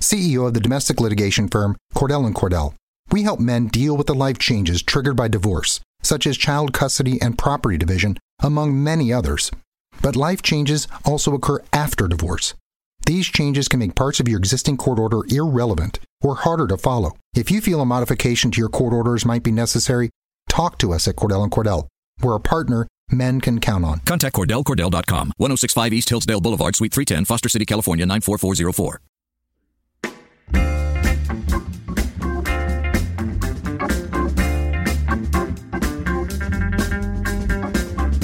[0.00, 2.74] CEO of the domestic litigation firm Cordell and Cordell.
[3.12, 7.20] We help men deal with the life changes triggered by divorce, such as child custody
[7.20, 9.50] and property division, among many others.
[10.00, 12.54] But life changes also occur after divorce.
[13.04, 17.16] These changes can make parts of your existing court order irrelevant or harder to follow.
[17.34, 20.10] If you feel a modification to your court orders might be necessary,
[20.48, 21.88] talk to us at Cordell and Cordell.
[22.22, 24.00] We're a partner men can count on.
[24.00, 29.00] Contact CordellCordell.com, 1065 East Hillsdale Boulevard, Suite 310, Foster City, California, 94404.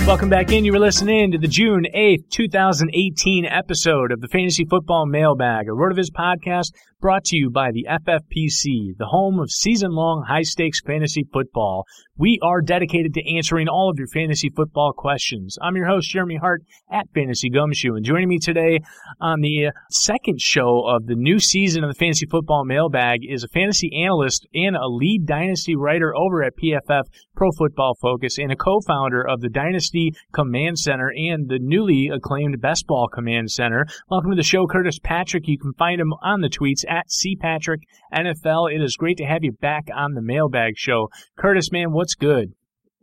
[0.06, 0.64] Welcome back in.
[0.64, 5.72] You were listening to the June 8th, 2018 episode of the Fantasy Football Mailbag, a
[5.72, 6.70] RotoViz podcast
[7.00, 11.86] brought to you by the FFPC, the home of season long high stakes fantasy football.
[12.18, 15.58] We are dedicated to answering all of your fantasy football questions.
[15.60, 18.80] I'm your host, Jeremy Hart at Fantasy Gumshoe, and joining me today
[19.20, 23.44] on the uh, second show of the new season of the Fantasy Football Mailbag is
[23.44, 27.02] a fantasy analyst and a lead dynasty writer over at PFF
[27.34, 32.62] Pro Football Focus and a co-founder of the Dynasty Command Center and the newly acclaimed
[32.62, 33.84] Best Ball Command Center.
[34.08, 35.46] Welcome to the show, Curtis Patrick.
[35.46, 38.74] You can find him on the tweets at CPatrickNFL.
[38.74, 41.10] It is great to have you back on the Mailbag Show.
[41.36, 42.52] Curtis, man, what's good?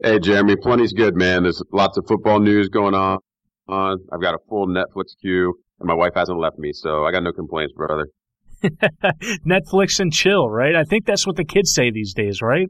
[0.01, 1.43] Hey, Jeremy, plenty's good, man.
[1.43, 3.17] There's lots of football news going on.
[3.67, 7.11] On I've got a full Netflix queue, and my wife hasn't left me, so I
[7.11, 8.07] got no complaints, brother.
[9.45, 10.73] Netflix and chill, right?
[10.73, 12.69] I think that's what the kids say these days, right?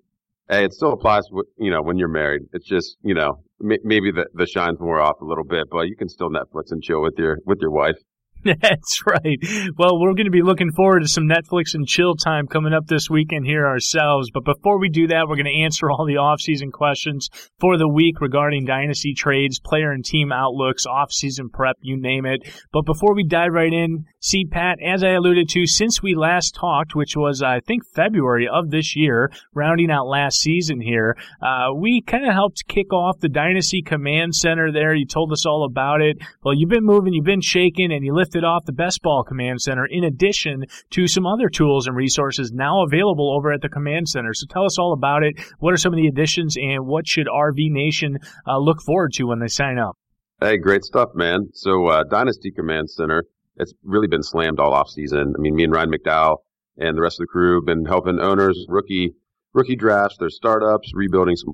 [0.50, 1.22] Hey, it still applies,
[1.60, 2.42] you know, when you're married.
[2.52, 5.96] It's just, you know, maybe the the shine's more off a little bit, but you
[5.96, 7.98] can still Netflix and chill with your with your wife.
[8.62, 9.40] That's right.
[9.78, 12.88] Well, we're going to be looking forward to some Netflix and chill time coming up
[12.88, 14.32] this weekend here ourselves.
[14.34, 17.88] But before we do that, we're going to answer all the off-season questions for the
[17.88, 22.42] week regarding dynasty trades, player and team outlooks, off-season prep, you name it.
[22.74, 26.54] But before we dive right in, see, Pat, as I alluded to, since we last
[26.54, 31.74] talked, which was, I think, February of this year, rounding out last season here, uh,
[31.74, 34.94] we kind of helped kick off the Dynasty Command Center there.
[34.94, 36.18] You told us all about it.
[36.44, 39.62] Well, you've been moving, you've been shaking, and you lifted off the Best Ball Command
[39.62, 44.10] Center in addition to some other tools and resources now available over at the Command
[44.10, 44.34] Center.
[44.34, 45.36] So tell us all about it.
[45.60, 48.18] What are some of the additions, and what should RV Nation
[48.48, 49.98] uh, look forward to when they sign up?
[50.42, 51.50] Hey, great stuff, man.
[51.54, 53.26] So, uh, Dynasty Command Center
[53.58, 55.34] it's really been slammed all off season.
[55.38, 56.38] I mean, me and Ryan McDowell
[56.78, 59.14] and the rest of the crew have been helping owners rookie
[59.54, 61.54] rookie drafts, their startups, rebuilding some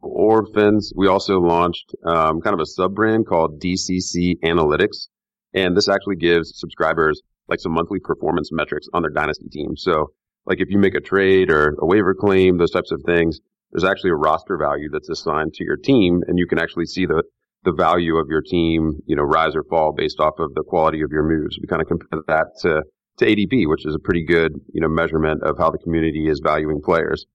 [0.00, 0.92] orphans.
[0.96, 5.08] We also launched um, kind of a sub brand called DCC Analytics,
[5.54, 9.76] and this actually gives subscribers like some monthly performance metrics on their dynasty team.
[9.76, 10.12] So,
[10.46, 13.40] like if you make a trade or a waiver claim, those types of things,
[13.72, 17.06] there's actually a roster value that's assigned to your team, and you can actually see
[17.06, 17.22] the
[17.64, 21.00] the value of your team, you know, rise or fall based off of the quality
[21.00, 21.58] of your moves.
[21.60, 22.82] We kind of compare that to,
[23.18, 26.40] to ADP, which is a pretty good, you know, measurement of how the community is
[26.44, 27.26] valuing players.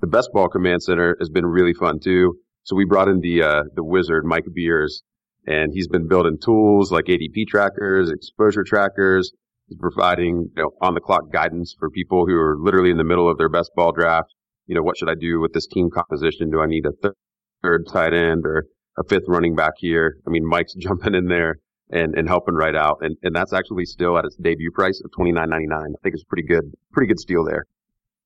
[0.00, 2.38] The best ball command center has been really fun too.
[2.64, 5.02] So we brought in the uh, the wizard Mike Beers,
[5.46, 9.32] and he's been building tools like ADP trackers, exposure trackers.
[9.68, 13.04] He's providing you know, on the clock guidance for people who are literally in the
[13.04, 14.28] middle of their best ball draft.
[14.66, 16.50] You know, what should I do with this team composition?
[16.50, 17.14] Do I need a third,
[17.62, 18.64] third tight end or
[18.98, 20.16] a fifth running back here?
[20.26, 21.56] I mean, Mike's jumping in there
[21.90, 22.98] and, and helping right out.
[23.02, 25.94] And, and that's actually still at its debut price of twenty nine ninety nine.
[25.94, 27.64] I think it's pretty good, pretty good steal there.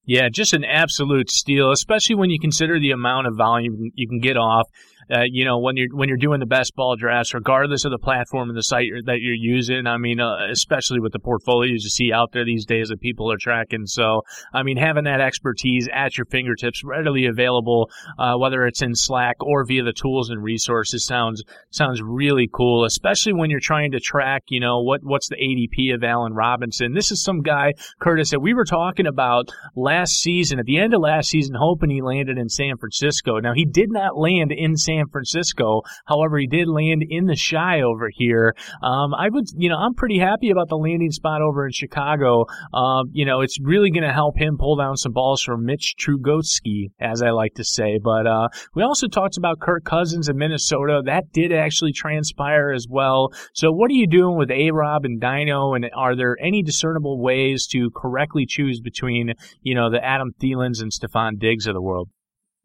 [0.04, 4.20] Yeah, just an absolute steal, especially when you consider the amount of volume you can
[4.20, 4.66] get off
[5.10, 7.98] uh, you know, when you're when you're doing the best ball drafts, regardless of the
[7.98, 9.86] platform and the site that you're using.
[9.86, 13.30] I mean, uh, especially with the portfolios you see out there these days that people
[13.32, 13.86] are tracking.
[13.86, 14.22] So,
[14.52, 19.36] I mean, having that expertise at your fingertips, readily available, uh, whether it's in Slack
[19.40, 22.84] or via the tools and resources, sounds sounds really cool.
[22.84, 26.94] Especially when you're trying to track, you know, what what's the ADP of Allen Robinson.
[26.94, 30.58] This is some guy, Curtis, that we were talking about last season.
[30.58, 33.38] At the end of last season, hoping he landed in San Francisco.
[33.38, 35.82] Now he did not land in San San Francisco.
[36.06, 38.54] However, he did land in the Chi over here.
[38.82, 42.46] Um, I would, you know, I'm pretty happy about the landing spot over in Chicago.
[42.74, 45.94] Um, you know, it's really going to help him pull down some balls for Mitch
[46.00, 47.98] Trubisky, as I like to say.
[48.02, 51.02] But uh, we also talked about Kirk Cousins in Minnesota.
[51.04, 53.32] That did actually transpire as well.
[53.54, 55.74] So, what are you doing with A Rob and Dino?
[55.74, 60.82] And are there any discernible ways to correctly choose between, you know, the Adam Thielens
[60.82, 62.08] and Stefon Diggs of the world?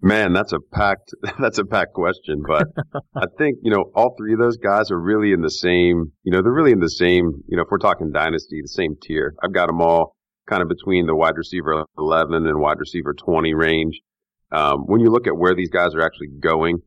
[0.06, 2.68] Man, that's a packed that's a packed question, but
[3.16, 6.12] I think you know all three of those guys are really in the same.
[6.24, 7.32] You know, they're really in the same.
[7.48, 9.34] You know, if we're talking dynasty, the same tier.
[9.42, 10.18] I've got them all
[10.50, 14.02] kind of between the wide receiver 11 and wide receiver 20 range.
[14.52, 16.80] Um, when you look at where these guys are actually going,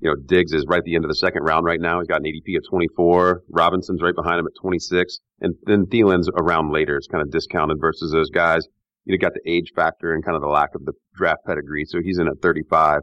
[0.00, 1.98] you know, Diggs is right at the end of the second round right now.
[1.98, 3.42] He's got an ADP at 24.
[3.50, 6.96] Robinson's right behind him at 26, and then Thielen's around later.
[6.96, 8.66] It's kind of discounted versus those guys
[9.04, 11.84] you got the age factor and kind of the lack of the draft pedigree.
[11.84, 13.00] So he's in at 35.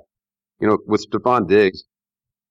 [0.59, 1.83] You know, with Stefon Diggs,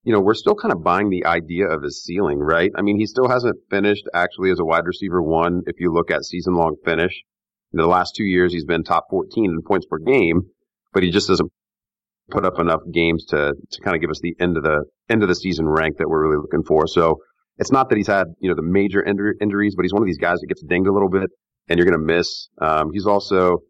[0.03, 2.71] you know, we're still kind of buying the idea of his ceiling, right?
[2.77, 5.63] I mean, he still hasn't finished actually as a wide receiver one.
[5.67, 7.23] If you look at season long finish,
[7.73, 10.43] in the last two years, he's been top 14 in points per game,
[10.93, 11.51] but he just doesn't
[12.31, 15.23] put up enough games to, to kind of give us the end of the end
[15.23, 16.87] of the season rank that we're really looking for.
[16.87, 17.19] So
[17.59, 20.19] it's not that he's had, you know, the major injuries, but he's one of these
[20.19, 21.31] guys that gets dinged a little bit
[21.71, 22.49] and you're going to miss.
[22.61, 23.61] Um, he's also,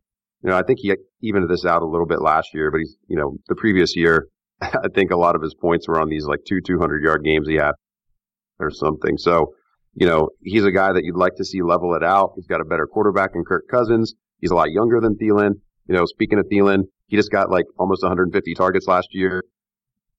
[0.43, 2.97] you know, I think he evened this out a little bit last year, but he's,
[3.07, 4.27] you know, the previous year,
[4.61, 7.47] I think a lot of his points were on these like two 200 yard games
[7.47, 7.73] he had
[8.59, 9.19] or something.
[9.19, 9.53] So,
[9.95, 12.33] you know, he's a guy that you'd like to see level it out.
[12.37, 14.15] He's got a better quarterback in Kirk Cousins.
[14.41, 15.61] He's a lot younger than Thielen.
[15.87, 19.43] You know, speaking of Thielen, he just got like almost 150 targets last year.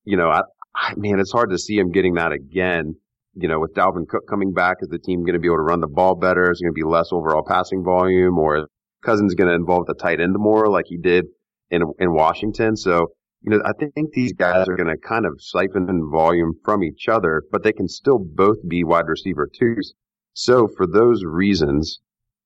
[0.03, 0.41] You know, I,
[0.75, 2.95] I man, it's hard to see him getting that again
[3.33, 5.63] you know, with Dalvin Cook coming back, is the team going to be able to
[5.63, 6.51] run the ball better?
[6.51, 8.67] Is going to be less overall passing volume, or
[9.03, 11.25] Cousins going to involve the tight end more like he did
[11.69, 12.75] in in Washington?
[12.75, 13.07] So,
[13.41, 17.07] you know, I think these guys are going to kind of siphon volume from each
[17.07, 19.93] other, but they can still both be wide receiver twos.
[20.33, 21.99] So for those reasons,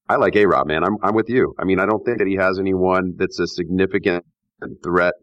[0.08, 0.84] I like A Rob, man.
[0.84, 1.54] I'm I'm with you.
[1.60, 4.24] I mean, I don't think that he has anyone that's a significant
[4.84, 5.14] threat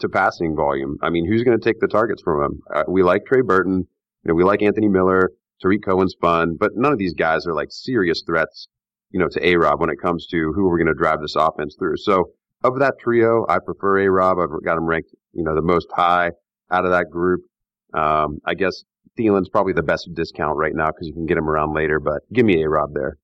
[0.00, 0.98] to passing volume.
[1.02, 2.60] I mean, who's going to take the targets from him?
[2.74, 3.86] Uh, we like Trey Burton.
[4.24, 5.30] You know, we like Anthony Miller,
[5.60, 8.68] Tarik Cohen's fun, but none of these guys are like serious threats,
[9.10, 11.36] you know, to A Rob when it comes to who we're going to drive this
[11.36, 11.96] offense through.
[11.96, 12.30] So
[12.64, 14.38] of that trio, I prefer A Rob.
[14.38, 16.30] I've got him ranked, you know, the most high
[16.70, 17.42] out of that group.
[17.94, 18.84] Um, I guess
[19.18, 22.22] Thielen's probably the best discount right now because you can get him around later, but
[22.32, 23.18] give me A Rob there.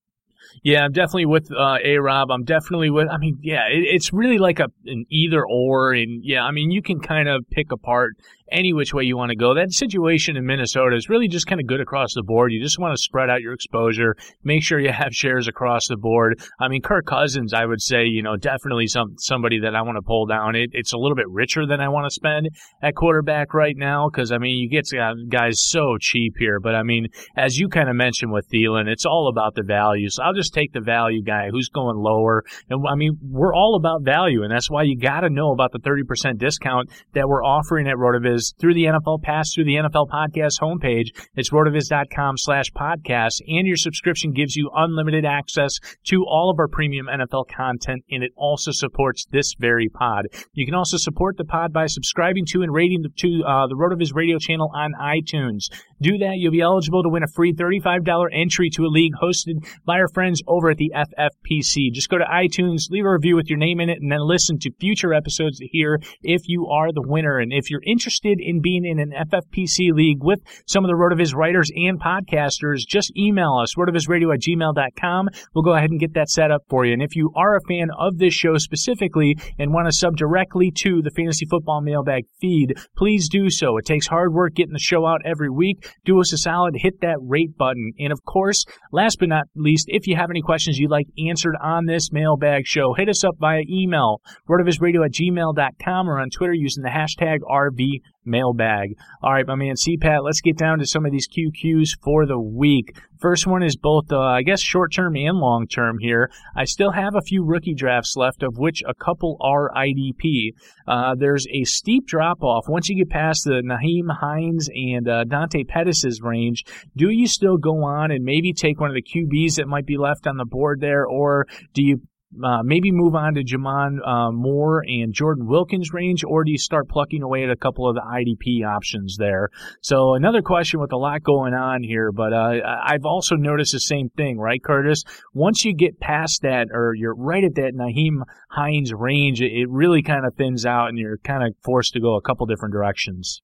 [0.62, 2.30] Yeah, I'm definitely with uh, A Rob.
[2.30, 3.08] I'm definitely with.
[3.08, 6.70] I mean, yeah, it, it's really like a an either or, and yeah, I mean,
[6.70, 8.14] you can kind of pick apart
[8.50, 9.54] any which way you want to go.
[9.54, 12.52] That situation in Minnesota is really just kind of good across the board.
[12.52, 15.96] You just want to spread out your exposure, make sure you have shares across the
[15.96, 16.40] board.
[16.60, 19.96] I mean, Kirk Cousins, I would say, you know, definitely some somebody that I want
[19.96, 20.54] to pull down.
[20.54, 22.48] It, it's a little bit richer than I want to spend
[22.82, 26.60] at quarterback right now because I mean, you get uh, guys so cheap here.
[26.60, 30.08] But I mean, as you kind of mentioned with Thielen, it's all about the value.
[30.08, 32.44] So I'll just take the value guy who's going lower.
[32.70, 35.72] And I mean, we're all about value, and that's why you got to know about
[35.72, 39.74] the 30% discount that we're offering at Rotoviz is through the NFL Pass, through the
[39.74, 41.08] NFL Podcast homepage.
[41.34, 43.42] It's rotoviz.com slash podcast.
[43.46, 48.22] And your subscription gives you unlimited access to all of our premium NFL content, and
[48.22, 50.26] it also supports this very pod.
[50.52, 53.74] You can also support the pod by subscribing to and rating the, to uh, the
[53.74, 55.64] Rotoviz radio channel on iTunes.
[56.00, 59.66] Do that, you'll be eligible to win a free $35 entry to a league hosted
[59.84, 61.92] by our friends over at the FFPC.
[61.92, 64.58] Just go to iTunes, leave a review with your name in it, and then listen
[64.60, 67.38] to future episodes here if you are the winner.
[67.38, 70.94] And if you're interested interested in being in an FFPC league with some of the
[70.94, 75.28] RotoViz writers and podcasters, just email us, rotovizradio at gmail.com.
[75.54, 76.92] We'll go ahead and get that set up for you.
[76.92, 80.70] And if you are a fan of this show specifically and want to sub directly
[80.76, 83.76] to the Fantasy Football Mailbag feed, please do so.
[83.78, 85.88] It takes hard work getting the show out every week.
[86.04, 87.92] Do us a solid, hit that rate button.
[87.98, 91.56] And of course, last but not least, if you have any questions you'd like answered
[91.62, 96.52] on this mailbag show, hit us up via email, rotovizradio at gmail.com or on Twitter
[96.52, 98.94] using the hashtag RV mailbag.
[99.22, 102.38] All right, my man CPAT, let's get down to some of these QQs for the
[102.38, 102.96] week.
[103.18, 106.30] First one is both, uh, I guess, short term and long term here.
[106.54, 110.52] I still have a few rookie drafts left, of which a couple are IDP.
[110.86, 115.24] Uh, there's a steep drop off once you get past the Nyheim Hines and uh,
[115.24, 116.64] Dante Pettis' range.
[116.96, 119.96] Do you still go on and maybe take one of the QBs that might be
[119.96, 122.00] left on the board there, or do you
[122.44, 126.58] uh, maybe move on to J'Mon uh, Moore and Jordan Wilkins range, or do you
[126.58, 129.48] start plucking away at a couple of the IDP options there?
[129.80, 133.80] So another question with a lot going on here, but uh, I've also noticed the
[133.80, 135.04] same thing, right, Curtis?
[135.32, 140.02] Once you get past that, or you're right at that Nyheim Hines range, it really
[140.02, 143.40] kind of thins out, and you're kind of forced to go a couple different directions.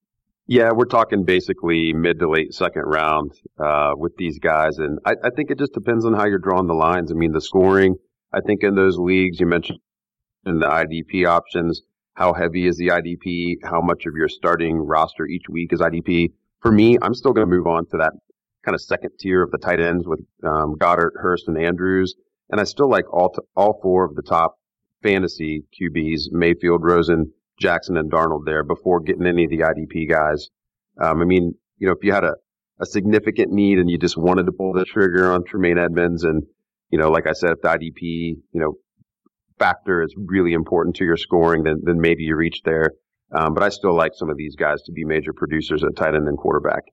[0.47, 5.13] Yeah, we're talking basically mid to late second round uh, with these guys, and I,
[5.25, 7.11] I think it just depends on how you're drawing the lines.
[7.11, 7.97] I mean, the scoring
[8.35, 9.79] I think in those leagues you mentioned
[10.45, 11.83] in the IDP options,
[12.15, 13.57] how heavy is the IDP?
[13.63, 16.33] How much of your starting roster each week is IDP?
[16.61, 18.13] For me, I'm still going to move on to that
[18.65, 22.15] kind of second tier of the tight ends with um, Goedert, Hurst, and Andrews.
[22.51, 24.57] And I still like all all four of the top
[25.03, 30.51] fantasy QBs: Mayfield, Rosen, Jackson, and Darnold there before getting any of the IDP guys.
[31.01, 32.35] Um, I mean, you know, if you had a,
[32.81, 36.45] a significant need and you just wanted to pull the trigger on Tremaine Edmunds and
[36.95, 38.75] you know, like I said, if the IDP, you know,
[39.59, 42.93] factor is really important to your scoring, then, then maybe you reach there.
[43.37, 46.15] Um, but I still like some of these guys to be major producers at tight
[46.15, 46.85] end and quarterback.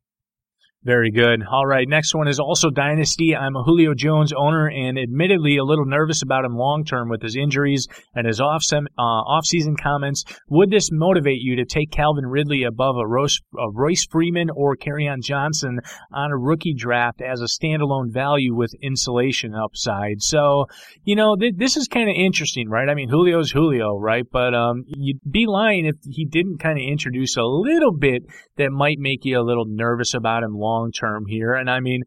[0.84, 1.44] Very good.
[1.48, 1.88] All right.
[1.88, 3.36] Next one is also Dynasty.
[3.36, 7.22] I'm a Julio Jones owner and admittedly a little nervous about him long term with
[7.22, 10.24] his injuries and his off uh, off-season comments.
[10.50, 14.76] Would this motivate you to take Calvin Ridley above a Royce, a Royce Freeman or
[14.82, 20.24] on Johnson on a rookie draft as a standalone value with insulation upside?
[20.24, 20.66] So,
[21.04, 22.90] you know, th- this is kind of interesting, right?
[22.90, 24.26] I mean, Julio's Julio, right?
[24.32, 28.24] But um, you'd be lying if he didn't kind of introduce a little bit
[28.58, 31.54] that might make you a little nervous about him long long term here.
[31.54, 32.04] And I mean,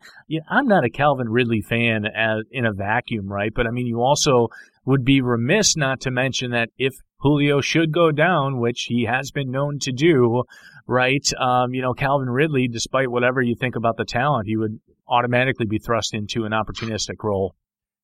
[0.48, 3.52] I'm not a Calvin Ridley fan as, in a vacuum, right?
[3.54, 4.48] But I mean, you also
[4.84, 9.30] would be remiss not to mention that if Julio should go down, which he has
[9.30, 10.44] been known to do,
[10.86, 11.26] right?
[11.40, 14.78] Um, you know, Calvin Ridley, despite whatever you think about the talent, he would
[15.08, 17.54] automatically be thrust into an opportunistic role.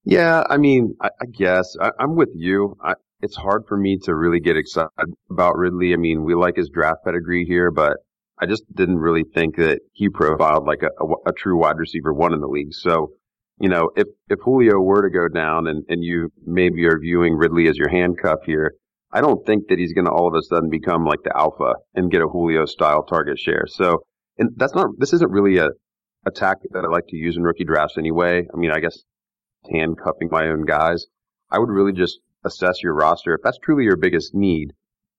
[0.04, 2.76] Yeah, I mean, I, I guess I, am with you.
[2.82, 4.90] I, it's hard for me to really get excited
[5.30, 5.92] about Ridley.
[5.92, 7.98] I mean, we like his draft pedigree here, but
[8.40, 12.12] I just didn't really think that he profiled like a, a, a, true wide receiver
[12.12, 12.72] one in the league.
[12.72, 13.10] So,
[13.58, 17.34] you know, if, if Julio were to go down and, and you maybe are viewing
[17.34, 18.72] Ridley as your handcuff here,
[19.12, 21.74] I don't think that he's going to all of a sudden become like the alpha
[21.94, 23.64] and get a Julio style target share.
[23.66, 24.04] So,
[24.38, 25.68] and that's not, this isn't really a,
[26.26, 28.46] a tactic that I like to use in rookie drafts anyway.
[28.52, 28.98] I mean, I guess
[29.70, 31.06] handcuffing my own guys.
[31.50, 33.34] I would really just assess your roster.
[33.34, 34.72] If that's truly your biggest need,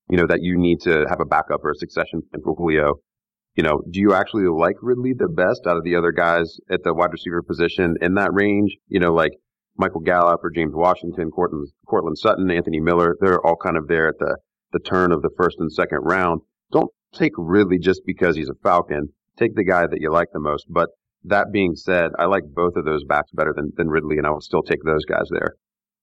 [0.09, 2.95] you know, that you need to have a backup or a succession plan for Julio,
[3.55, 6.83] you know, do you actually like Ridley the best out of the other guys at
[6.83, 8.75] the wide receiver position in that range?
[8.87, 9.31] You know, like
[9.77, 14.07] Michael Gallup or James Washington, Courtland, Courtland Sutton, Anthony Miller, they're all kind of there
[14.07, 14.37] at the,
[14.71, 16.41] the turn of the first and second round.
[16.71, 19.09] Don't take Ridley just because he's a Falcon.
[19.37, 20.65] Take the guy that you like the most.
[20.69, 20.89] But
[21.25, 24.31] that being said, I like both of those backs better than, than Ridley, and I
[24.31, 25.55] will still take those guys there.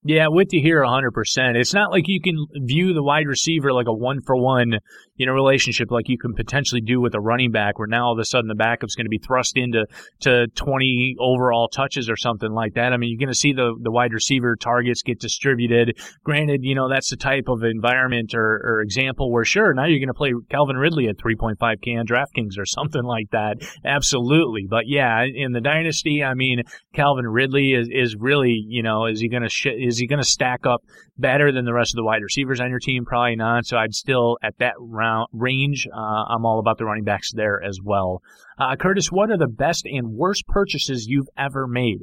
[0.05, 1.57] Yeah, with you here 100%.
[1.57, 4.79] It's not like you can view the wide receiver like a one for one,
[5.17, 8.13] you know, relationship like you can potentially do with a running back where now all
[8.13, 9.87] of a sudden the backup's going to be thrust into
[10.21, 12.93] to 20 overall touches or something like that.
[12.93, 15.99] I mean, you're going to see the, the wide receiver targets get distributed.
[16.23, 19.99] Granted, you know, that's the type of environment or, or example where sure, now you're
[19.99, 23.57] going to play Calvin Ridley at 3.5k on DraftKings or something like that.
[23.85, 24.69] Absolutely.
[24.71, 26.63] But yeah, in the dynasty, I mean,
[26.95, 30.21] Calvin Ridley is, is really, you know, is he going to sh- is he going
[30.21, 30.83] to stack up
[31.17, 33.05] better than the rest of the wide receivers on your team?
[33.05, 33.67] Probably not.
[33.67, 35.89] So I'd still at that round range.
[35.93, 38.23] Uh, I'm all about the running backs there as well.
[38.59, 41.99] Uh, Curtis, what are the best and worst purchases you've ever made?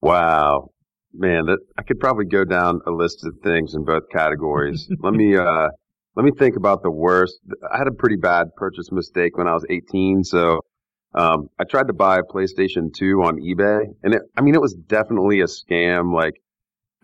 [0.00, 0.70] Wow,
[1.12, 4.88] man, that I could probably go down a list of things in both categories.
[5.00, 5.68] let me uh,
[6.16, 7.38] let me think about the worst.
[7.72, 10.60] I had a pretty bad purchase mistake when I was 18, so.
[11.12, 14.60] Um, I tried to buy a PlayStation 2 on eBay and it, I mean, it
[14.60, 16.14] was definitely a scam.
[16.14, 16.34] Like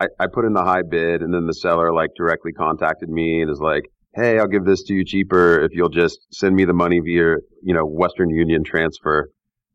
[0.00, 3.43] I, I put in the high bid and then the seller like directly contacted me
[3.43, 3.85] and is like,
[4.15, 7.37] hey, I'll give this to you cheaper if you'll just send me the money via,
[7.62, 9.31] you know, Western Union transfer.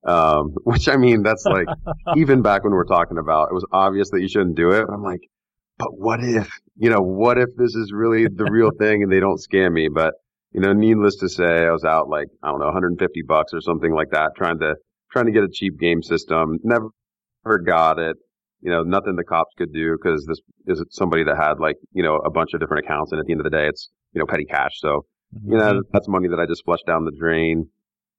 [0.05, 1.67] Um, which I mean, that's like,
[2.17, 4.85] even back when we are talking about, it was obvious that you shouldn't do it.
[4.87, 5.21] But I'm like,
[5.77, 9.19] but what if, you know, what if this is really the real thing and they
[9.19, 9.89] don't scam me?
[9.89, 10.13] But,
[10.51, 13.61] you know, needless to say, I was out like, I don't know, 150 bucks or
[13.61, 14.75] something like that, trying to,
[15.11, 16.57] trying to get a cheap game system.
[16.63, 16.89] Never
[17.65, 18.17] got it.
[18.61, 22.03] You know, nothing the cops could do because this is somebody that had like, you
[22.03, 23.11] know, a bunch of different accounts.
[23.11, 24.73] And at the end of the day, it's, you know, petty cash.
[24.79, 25.05] So,
[25.45, 25.79] you know, mm-hmm.
[25.91, 27.67] that's money that I just flushed down the drain.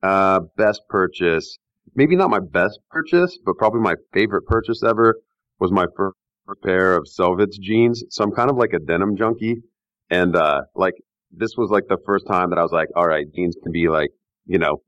[0.02, 1.58] Uh, best purchase,
[1.94, 5.14] maybe not my best purchase, but probably my favorite purchase ever
[5.60, 6.16] was my first
[6.64, 8.02] pair of Selvage jeans.
[8.10, 9.62] So I'm kind of like a denim junkie.
[10.10, 10.94] And, uh, like
[11.30, 13.88] this was like the first time that I was like, all right, jeans can be
[13.88, 14.10] like,
[14.44, 14.82] you know,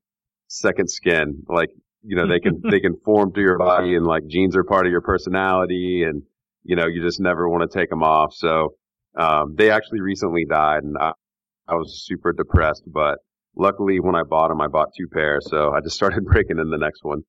[0.49, 1.45] second skin.
[1.49, 1.71] Like,
[2.05, 4.87] you know, they can, they can form to your body and like jeans are part
[4.87, 6.23] of your personality and,
[6.63, 8.35] you know, you just never want to take them off.
[8.35, 8.75] So,
[9.19, 11.13] um, they actually recently died and I,
[11.69, 13.19] I was super depressed, but
[13.57, 15.47] luckily when I bought them, I bought two pairs.
[15.49, 17.23] So I just started breaking in the next one.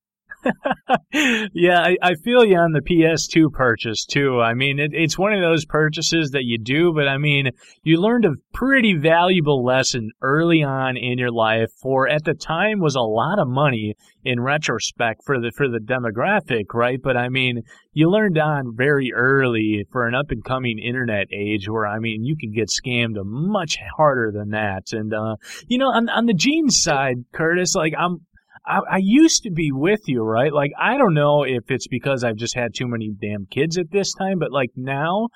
[1.53, 4.39] yeah, I, I, feel you on the PS2 purchase too.
[4.39, 7.51] I mean, it, it's one of those purchases that you do, but I mean,
[7.83, 11.69] you learned a pretty valuable lesson early on in your life.
[11.81, 15.79] For at the time was a lot of money in retrospect for the for the
[15.79, 16.99] demographic, right?
[17.01, 17.61] But I mean,
[17.93, 22.23] you learned on very early for an up and coming internet age, where I mean,
[22.23, 24.91] you can get scammed much harder than that.
[24.91, 25.35] And uh,
[25.67, 28.25] you know, on on the jeans side, Curtis, like I'm
[28.67, 30.51] I, I used to be with you, right?
[30.51, 33.91] Like, I don't know if it's because I've just had too many damn kids at
[33.91, 35.27] this time, but like now,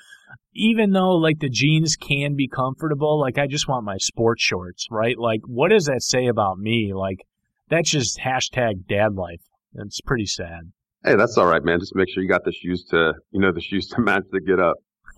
[0.54, 4.88] even though like the jeans can be comfortable, like I just want my sports shorts,
[4.90, 5.18] right?
[5.18, 6.94] Like, what does that say about me?
[6.94, 7.26] Like,
[7.70, 9.42] that's just hashtag dad life.
[9.76, 10.72] It's pretty sad.
[11.04, 11.80] Hey, that's all right, man.
[11.80, 14.42] Just make sure you got the shoes to, you know, the shoes to match the
[14.42, 14.78] get up.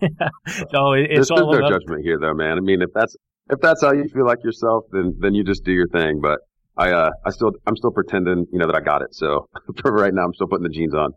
[0.72, 2.58] no, it, it's there's, all there's no judgment here, though, man.
[2.58, 3.16] I mean, if that's
[3.50, 6.20] if that's how you feel like yourself, then then you just do your thing.
[6.20, 6.40] But
[6.76, 9.14] I uh I still I'm still pretending you know that I got it.
[9.14, 9.48] So
[9.82, 11.12] for right now, I'm still putting the jeans on.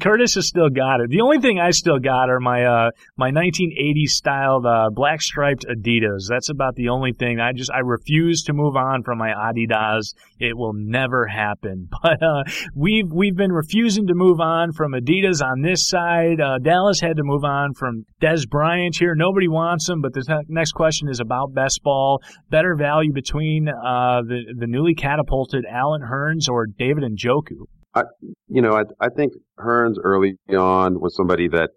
[0.00, 1.10] Curtis has still got it.
[1.10, 5.66] The only thing I still got are my uh my 1980s styled uh, black striped
[5.66, 6.28] Adidas.
[6.28, 7.40] That's about the only thing.
[7.40, 10.14] I just I refuse to move on from my Adidas.
[10.38, 11.88] It will never happen.
[12.02, 12.42] But uh,
[12.74, 16.40] we've we've been refusing to move on from Adidas on this side.
[16.40, 19.14] Uh, Dallas had to move on from Dez Bryant here.
[19.14, 20.00] Nobody wants him.
[20.00, 22.20] But the next question is about best ball.
[22.50, 27.66] Better value between uh, the the newly catapulted Allen Hurns or David and Njoku.
[27.94, 28.02] I,
[28.48, 31.70] you know, I, I think Hurns early on was somebody that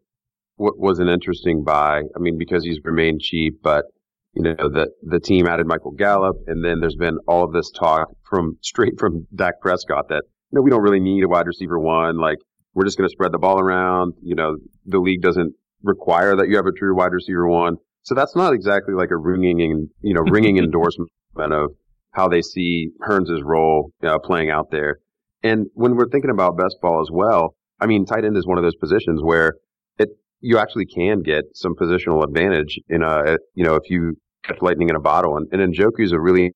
[0.57, 2.01] w- was an interesting buy.
[2.15, 3.85] I mean, because he's remained cheap, but
[4.33, 7.71] you know, the, the team added Michael Gallup and then there's been all of this
[7.71, 11.47] talk from straight from Dak Prescott that, you know, we don't really need a wide
[11.47, 12.17] receiver one.
[12.17, 12.37] Like
[12.73, 14.13] we're just going to spread the ball around.
[14.21, 17.77] You know, the league doesn't require that you have a true wide receiver one.
[18.03, 21.71] So that's not exactly like a ringing, you know, ringing endorsement of
[22.11, 24.99] how they see Hurns' role uh, playing out there.
[25.45, 28.57] And when we're thinking about best ball as well, I mean, tight end is one
[28.57, 29.53] of those positions where
[29.99, 34.57] it you actually can get some positional advantage in a you know if you catch
[34.61, 35.37] lightning in a bottle.
[35.37, 36.51] And, and is a really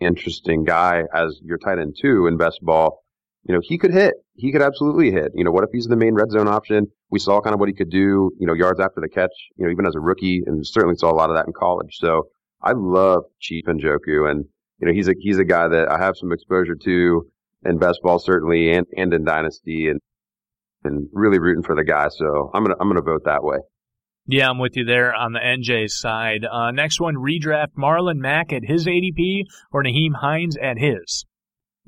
[0.00, 3.02] interesting guy as your tight end too in best ball.
[3.44, 4.14] You know, he could hit.
[4.34, 5.32] He could absolutely hit.
[5.34, 6.86] You know, what if he's the main red zone option?
[7.10, 9.66] We saw kind of what he could do, you know, yards after the catch, you
[9.66, 11.98] know, even as a rookie, and certainly saw a lot of that in college.
[11.98, 12.28] So
[12.62, 14.46] I love Chief Njoku, and
[14.80, 17.26] you know, he's a he's a guy that I have some exposure to
[17.64, 20.00] in best ball certainly and, and in dynasty and
[20.84, 22.08] and really rooting for the guy.
[22.08, 23.58] So I'm gonna I'm gonna vote that way.
[24.28, 26.44] Yeah, I'm with you there on the NJ side.
[26.44, 31.24] Uh, next one, redraft Marlon Mack at his ADP or Nyheim Hines at his.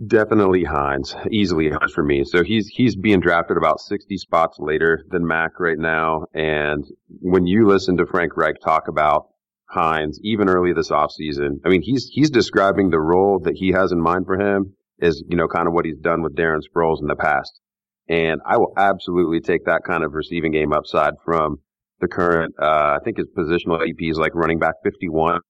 [0.06, 2.22] Definitely Hines, easily Hines for me.
[2.24, 6.26] So he's he's being drafted about 60 spots later than Mack right now.
[6.32, 9.30] And when you listen to Frank Reich talk about
[9.68, 13.90] Hines, even early this offseason, I mean he's he's describing the role that he has
[13.90, 17.00] in mind for him is, you know, kind of what he's done with Darren Sproles
[17.00, 17.60] in the past.
[18.08, 21.58] And I will absolutely take that kind of receiving game upside from
[22.00, 25.40] the current, uh, I think his positional ADP is like running back 51.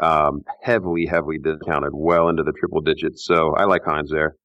[0.00, 3.24] Um, heavily, heavily discounted, well into the triple digits.
[3.24, 4.36] So I like Hines there,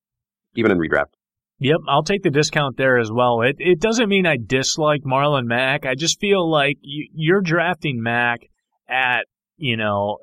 [0.56, 1.14] even in redraft.
[1.60, 3.42] Yep, I'll take the discount there as well.
[3.42, 5.86] It it doesn't mean I dislike Marlon Mack.
[5.86, 8.50] I just feel like you, you're drafting Mack
[8.90, 10.18] at you know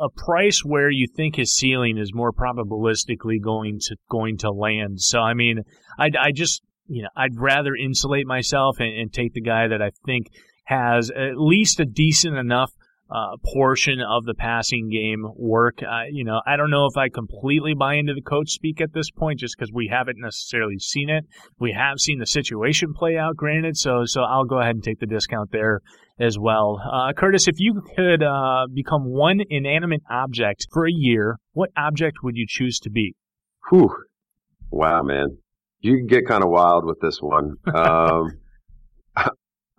[0.00, 5.00] a price where you think his ceiling is more probabilistically going to going to land.
[5.00, 5.62] So I mean,
[5.98, 9.82] I I just you know I'd rather insulate myself and, and take the guy that
[9.82, 10.28] I think
[10.64, 12.72] has at least a decent enough
[13.10, 15.82] uh, portion of the passing game work.
[15.82, 18.92] Uh, you know, I don't know if I completely buy into the coach speak at
[18.92, 21.24] this point, just because we haven't necessarily seen it.
[21.58, 23.76] We have seen the situation play out, granted.
[23.76, 25.80] So, so I'll go ahead and take the discount there
[26.20, 26.80] as well.
[26.80, 32.18] Uh, Curtis, if you could uh, become one inanimate object for a year, what object
[32.22, 33.14] would you choose to be?
[33.70, 33.90] Whew.
[34.70, 35.38] Wow, man.
[35.80, 37.56] You can get kind of wild with this one.
[37.74, 38.38] Um,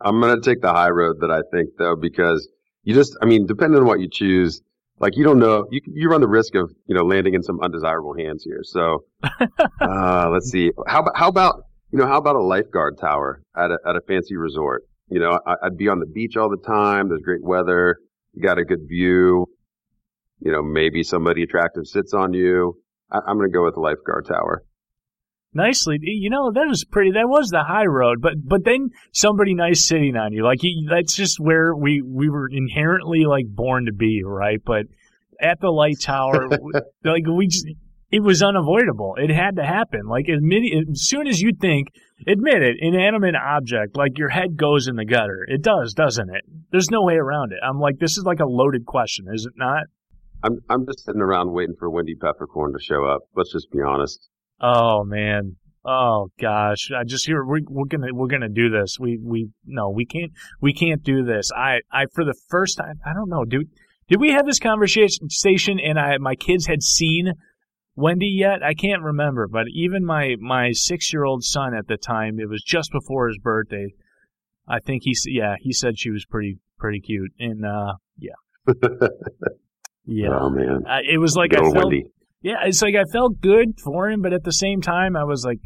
[0.03, 2.49] I'm going to take the high road that I think, though, because
[2.83, 4.61] you just, I mean, depending on what you choose,
[4.99, 7.59] like you don't know, you you run the risk of you know landing in some
[7.59, 8.61] undesirable hands here.
[8.63, 9.05] So,
[9.81, 13.71] uh, let's see, how about how about you know how about a lifeguard tower at
[13.71, 14.83] a at a fancy resort?
[15.09, 17.09] You know, I, I'd be on the beach all the time.
[17.09, 17.97] There's great weather.
[18.33, 19.47] You got a good view.
[20.39, 22.79] You know, maybe somebody attractive sits on you.
[23.11, 24.63] I, I'm going to go with the lifeguard tower
[25.53, 25.97] nicely.
[26.01, 27.11] You know, that was pretty.
[27.11, 30.59] That was the high road, but but then somebody nice sitting on you, like
[30.89, 34.59] that's just where we we were inherently like born to be, right?
[34.63, 34.85] But
[35.41, 36.49] at the light tower,
[37.03, 37.67] like we just.
[38.13, 39.15] It was unavoidable.
[39.17, 40.01] It had to happen.
[40.05, 41.87] Like admit, as soon as you think,
[42.27, 45.45] admit it, inanimate object, like your head goes in the gutter.
[45.47, 46.43] It does, doesn't it?
[46.73, 47.59] There's no way around it.
[47.65, 49.83] I'm like, this is like a loaded question, is it not?
[50.43, 53.21] I'm I'm just sitting around waiting for Wendy Peppercorn to show up.
[53.35, 54.27] Let's just be honest.
[54.61, 55.55] Oh man.
[55.83, 56.91] Oh gosh.
[56.95, 58.97] I just hear we're, we're gonna we're gonna do this.
[58.99, 61.51] We we no we can't we can't do this.
[61.51, 63.69] I I for the first time I don't know dude.
[64.07, 67.33] Did we have this conversation station and I my kids had seen
[67.95, 68.61] Wendy yet?
[68.61, 72.49] I can't remember, but even my my six year old son at the time, it
[72.49, 73.93] was just before his birthday.
[74.67, 78.33] I think he yeah he said she was pretty pretty cute and uh yeah
[80.05, 82.05] yeah oh man I, it was like Good I felt Wendy
[82.41, 85.45] yeah, it's like I felt good for him, but at the same time, I was
[85.45, 85.59] like,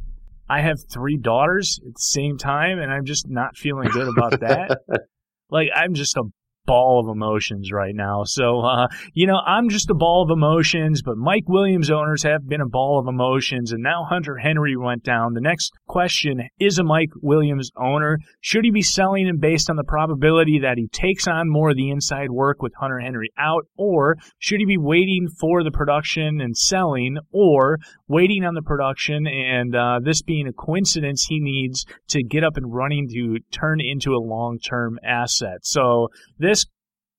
[0.49, 4.39] I have three daughters at the same time, and I'm just not feeling good about
[4.41, 4.79] that.
[5.49, 6.23] like, I'm just a
[6.65, 8.23] ball of emotions right now.
[8.23, 12.47] So, uh, you know, I'm just a ball of emotions, but Mike Williams owners have
[12.47, 15.33] been a ball of emotions, and now Hunter Henry went down.
[15.33, 18.19] The next question is a Mike Williams owner.
[18.41, 21.77] Should he be selling him based on the probability that he takes on more of
[21.77, 26.41] the inside work with Hunter Henry out, or should he be waiting for the production
[26.41, 31.85] and selling, or waiting on the production and uh, this being a coincidence he needs
[32.07, 35.59] to get up and running to turn into a long term asset?
[35.63, 36.54] So, this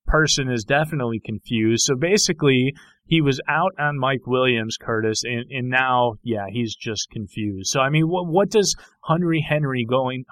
[0.06, 1.84] person is definitely confused.
[1.84, 2.74] So basically,
[3.06, 7.70] he was out on Mike Williams, Curtis, and, and now, yeah, he's just confused.
[7.70, 8.74] So I mean, what what does
[9.08, 10.24] Henry Henry going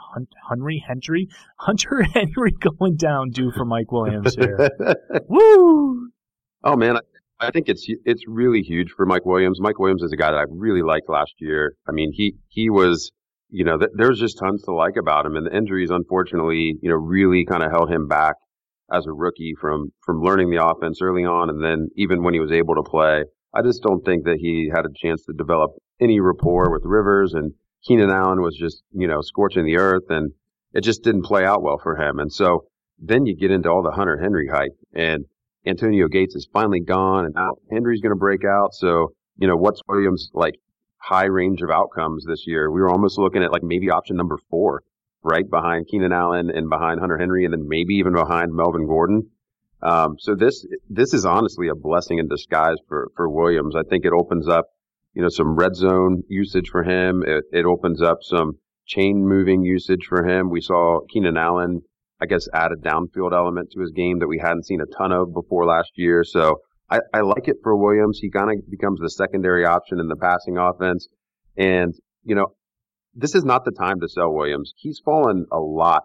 [0.49, 4.71] Henry Henry Hunter Henry going down do for Mike Williams here?
[5.29, 6.09] Woo!
[6.65, 9.61] Oh man, I, I think it's it's really huge for Mike Williams.
[9.61, 11.75] Mike Williams is a guy that I really liked last year.
[11.89, 13.13] I mean, he he was.
[13.51, 16.89] You know, th- there's just tons to like about him, and the injuries, unfortunately, you
[16.89, 18.35] know, really kind of held him back
[18.93, 22.41] as a rookie from from learning the offense early on, and then even when he
[22.41, 25.73] was able to play, I just don't think that he had a chance to develop
[26.01, 27.35] any rapport with Rivers.
[27.35, 27.53] And
[27.85, 30.33] Keenan Allen was just you know scorching the earth, and
[30.73, 32.19] it just didn't play out well for him.
[32.19, 32.65] And so
[32.99, 35.25] then you get into all the Hunter Henry hype, and
[35.67, 38.75] Antonio Gates is finally gone, and now Henry's going to break out.
[38.75, 40.55] So you know what's Williams like
[40.99, 42.71] high range of outcomes this year?
[42.71, 44.83] We were almost looking at like maybe option number four
[45.25, 49.31] right behind Keenan Allen and behind Hunter Henry, and then maybe even behind Melvin Gordon.
[49.83, 53.75] Um, so this this is honestly a blessing in disguise for for Williams.
[53.75, 54.67] I think it opens up,
[55.15, 57.23] you know, some red zone usage for him.
[57.27, 60.51] It, it opens up some chain moving usage for him.
[60.51, 61.81] We saw Keenan Allen,
[62.21, 65.13] I guess, add a downfield element to his game that we hadn't seen a ton
[65.13, 66.23] of before last year.
[66.25, 66.61] So
[66.91, 68.19] I, I like it for Williams.
[68.21, 71.09] He kind of becomes the secondary option in the passing offense.
[71.57, 72.49] And, you know,
[73.15, 74.73] this is not the time to sell Williams.
[74.77, 76.03] He's fallen a lot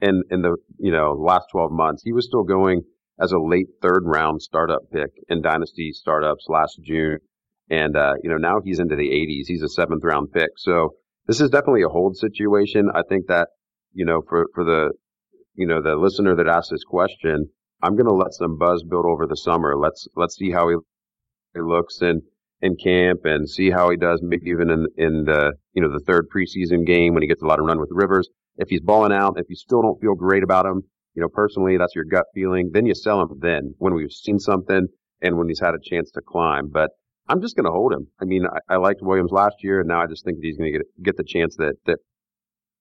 [0.00, 2.02] in in the you know last 12 months.
[2.02, 2.82] He was still going
[3.20, 7.18] as a late third round startup pick in dynasty startups last June,
[7.70, 9.46] and uh, you know now he's into the 80s.
[9.46, 10.50] He's a seventh round pick.
[10.56, 10.94] So
[11.26, 12.90] this is definitely a hold situation.
[12.94, 13.48] I think that
[13.92, 14.92] you know for for the
[15.54, 17.48] you know the listener that asked this question,
[17.82, 19.74] I'm going to let some buzz build over the summer.
[19.76, 20.76] Let's let's see how he,
[21.54, 22.22] he looks and
[22.66, 26.04] in camp and see how he does, maybe even in in the you know the
[26.06, 28.28] third preseason game when he gets a lot of run with Rivers.
[28.58, 30.82] If he's balling out, if you still don't feel great about him,
[31.14, 32.70] you know personally that's your gut feeling.
[32.72, 33.28] Then you sell him.
[33.40, 34.86] Then when we've seen something
[35.22, 36.68] and when he's had a chance to climb.
[36.68, 36.90] But
[37.28, 38.06] I'm just going to hold him.
[38.20, 40.56] I mean, I, I liked Williams last year, and now I just think that he's
[40.56, 41.98] going to get get the chance that that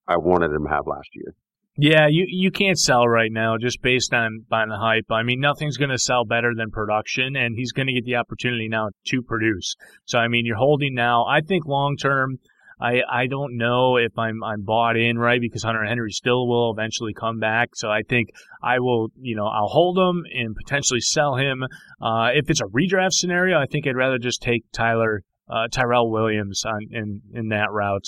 [0.08, 1.34] I wanted him to have last year.
[1.78, 5.12] Yeah, you you can't sell right now just based on on the hype.
[5.12, 8.16] I mean, nothing's going to sell better than production, and he's going to get the
[8.16, 9.76] opportunity now to produce.
[10.06, 11.26] So, I mean, you're holding now.
[11.26, 12.40] I think long term,
[12.80, 16.72] I I don't know if I'm I'm bought in right because Hunter Henry still will
[16.72, 17.70] eventually come back.
[17.76, 18.30] So I think
[18.64, 21.64] I will you know I'll hold him and potentially sell him.
[22.02, 26.10] Uh, if it's a redraft scenario, I think I'd rather just take Tyler uh, Tyrell
[26.10, 28.08] Williams on in in that route.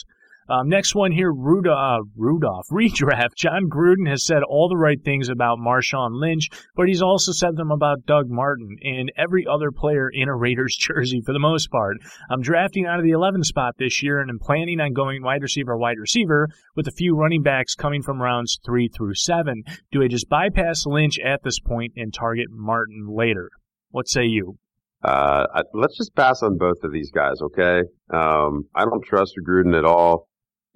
[0.49, 3.35] Um, next one here, Rudolph, uh, Rudolph, redraft.
[3.35, 7.55] Jon Gruden has said all the right things about Marshawn Lynch, but he's also said
[7.55, 11.69] them about Doug Martin and every other player in a Raiders jersey for the most
[11.69, 11.97] part.
[12.29, 15.41] I'm drafting out of the 11 spot this year and I'm planning on going wide
[15.41, 19.63] receiver, wide receiver with a few running backs coming from rounds three through seven.
[19.91, 23.49] Do I just bypass Lynch at this point and target Martin later?
[23.91, 24.57] What say you?
[25.03, 27.81] Uh, let's just pass on both of these guys, okay?
[28.11, 30.26] Um, I don't trust Gruden at all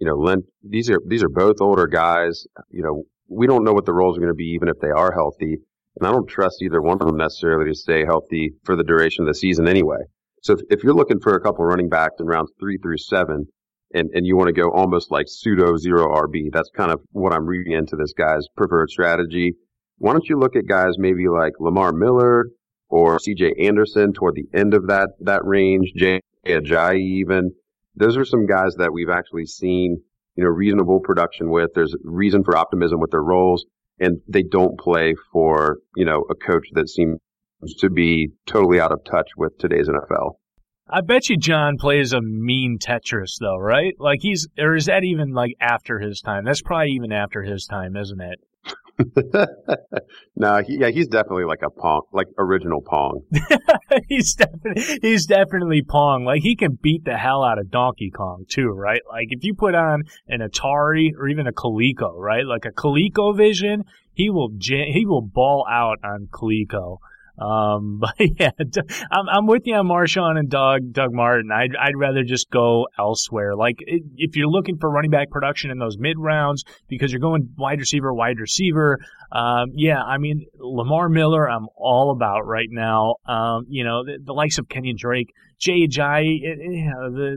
[0.02, 2.48] you know, Lent, these are these are both older guys.
[2.72, 4.90] You know, we don't know what the roles are going to be, even if they
[4.90, 5.58] are healthy.
[6.00, 9.24] And I don't trust either one of them necessarily to stay healthy for the duration
[9.24, 10.00] of the season anyway.
[10.42, 13.46] So if, if you're looking for a couple running backs in rounds three through seven,
[13.94, 17.32] and, and you want to go almost like pseudo zero RB, that's kind of what
[17.32, 19.54] I'm reading into this guy's preferred strategy.
[20.00, 22.46] Why don't you look at guys maybe like Lamar Miller
[22.90, 27.52] or CJ Anderson toward the end of that, that range, Jay Ajayi even,
[27.96, 30.02] those are some guys that we've actually seen,
[30.36, 31.72] you know, reasonable production with.
[31.76, 33.66] There's reason for optimism with their roles,
[34.00, 37.20] and they don't play for, you know, a coach that seems
[37.80, 40.36] to be totally out of touch with today's NFL.
[40.94, 43.94] I bet you Jon plays a mean Tetris though, right?
[43.98, 46.44] Like he's, or is that even like after his time?
[46.44, 48.40] That's probably even after his time, isn't it?
[50.36, 53.22] no, he, yeah, he's definitely like a Pong, like original Pong.
[54.10, 56.26] he's definitely he's definitely Pong.
[56.26, 59.02] Like he can beat the hell out of Donkey Kong too, right?
[59.10, 62.46] Like if you put on an Atari or even a Coleco, right?
[62.46, 66.98] Like a Coleco Vision, he will he will ball out on Coleco.
[67.40, 68.52] Um, but yeah,
[69.12, 71.52] I'm, I'm with you on Marshawn and Doug, Doug Martin.
[71.52, 73.56] I'd, I'd rather just go elsewhere.
[73.56, 77.50] Like if you're looking for running back production in those mid rounds because you're going
[77.58, 79.00] wide receiver, wide receiver.
[79.32, 83.16] Um, yeah, I mean, Lamar Miller, I'm all about right now.
[83.26, 86.42] Um, you know, the, the likes of Kenyan Drake, Jay Ajayi,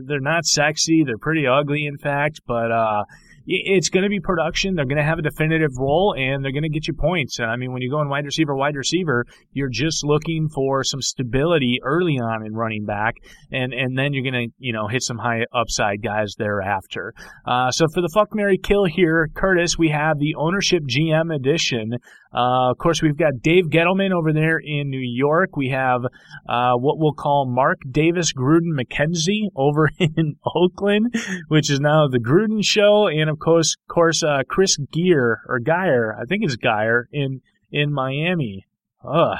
[0.05, 1.03] they're not sexy.
[1.05, 3.05] They're pretty ugly, in fact, but, uh,
[3.45, 4.75] it's going to be production.
[4.75, 7.39] They're going to have a definitive role, and they're going to get you points.
[7.39, 11.01] I mean, when you go in wide receiver, wide receiver, you're just looking for some
[11.01, 13.15] stability early on in running back,
[13.51, 17.13] and and then you're going to you know hit some high upside guys thereafter.
[17.45, 21.93] Uh, so for the fuck Mary kill here, Curtis, we have the ownership GM edition.
[22.35, 25.55] Uh, of course, we've got Dave Gettleman over there in New York.
[25.55, 26.01] We have
[26.49, 31.15] uh, what we'll call Mark Davis Gruden McKenzie over in Oakland,
[31.47, 36.13] which is now the Gruden Show, and of course, course, uh, Chris Gear or Geyer,
[36.19, 38.65] I think it's Geyer in in Miami.
[39.03, 39.37] Ugh.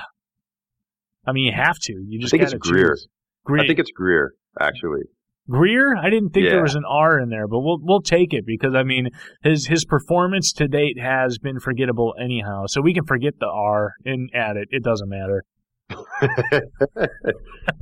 [1.28, 1.94] I mean, you have to.
[2.08, 2.96] You just I think it's Greer.
[3.44, 3.64] Greer.
[3.64, 5.02] I think it's Greer, actually.
[5.50, 5.96] Greer?
[5.96, 6.54] I didn't think yeah.
[6.54, 9.10] there was an R in there, but we'll we'll take it because I mean
[9.44, 12.66] his his performance to date has been forgettable anyhow.
[12.68, 14.70] So we can forget the R and add it.
[14.72, 15.44] It doesn't matter.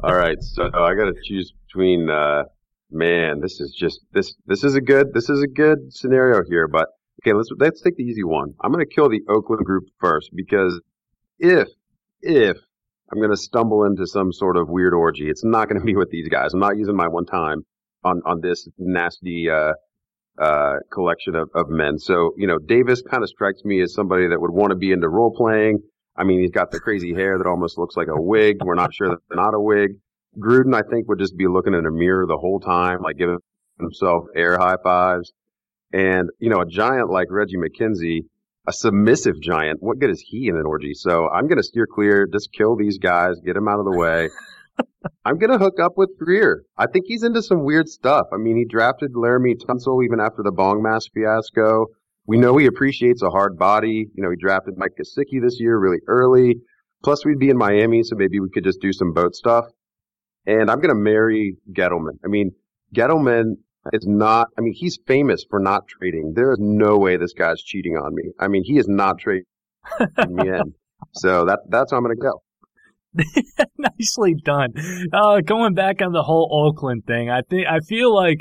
[0.03, 2.09] All right, so I got to choose between.
[2.09, 2.43] Uh,
[2.93, 6.67] man, this is just this this is a good this is a good scenario here.
[6.67, 6.87] But
[7.21, 8.53] okay, let's let's take the easy one.
[8.61, 10.79] I'm going to kill the Oakland group first because
[11.39, 11.67] if
[12.21, 12.57] if
[13.13, 15.29] I'm going to stumble into some sort of weird orgy.
[15.29, 16.53] It's not going to be with these guys.
[16.53, 17.63] I'm not using my one time
[18.03, 19.73] on, on this nasty, uh,
[20.41, 21.99] uh, collection of, of men.
[21.99, 24.91] So, you know, Davis kind of strikes me as somebody that would want to be
[24.91, 25.77] into role playing.
[26.15, 28.57] I mean, he's got the crazy hair that almost looks like a wig.
[28.63, 29.91] We're not sure that they're not a wig.
[30.39, 33.37] Gruden, I think, would just be looking in a mirror the whole time, like giving
[33.79, 35.31] himself air high fives.
[35.91, 38.21] And, you know, a giant like Reggie McKenzie,
[38.67, 39.81] a submissive giant.
[39.81, 40.93] What good is he in an orgy?
[40.93, 43.97] So I'm going to steer clear, just kill these guys, get them out of the
[43.97, 44.29] way.
[45.25, 46.63] I'm going to hook up with Greer.
[46.77, 48.27] I think he's into some weird stuff.
[48.33, 51.87] I mean, he drafted Laremy Tunsil even after the Bong Mass fiasco.
[52.25, 54.07] We know he appreciates a hard body.
[54.13, 56.55] You know, he drafted Mike Gesicki this year really early.
[57.03, 59.65] Plus, we'd be in Miami, so maybe we could just do some boat stuff.
[60.45, 62.17] And I'm going to marry Gettleman.
[62.23, 62.51] I mean,
[62.95, 63.55] Gettleman
[63.91, 66.33] it's not, I mean, he's famous for not trading.
[66.35, 68.31] There is no way this guy's cheating on me.
[68.39, 69.45] I mean, he is not trading
[70.29, 70.73] me in.
[71.13, 72.41] So that, that's how I'm going to go.
[73.77, 74.73] Nicely done.
[75.11, 78.39] Uh, going back on the whole Oakland thing, I think, I feel like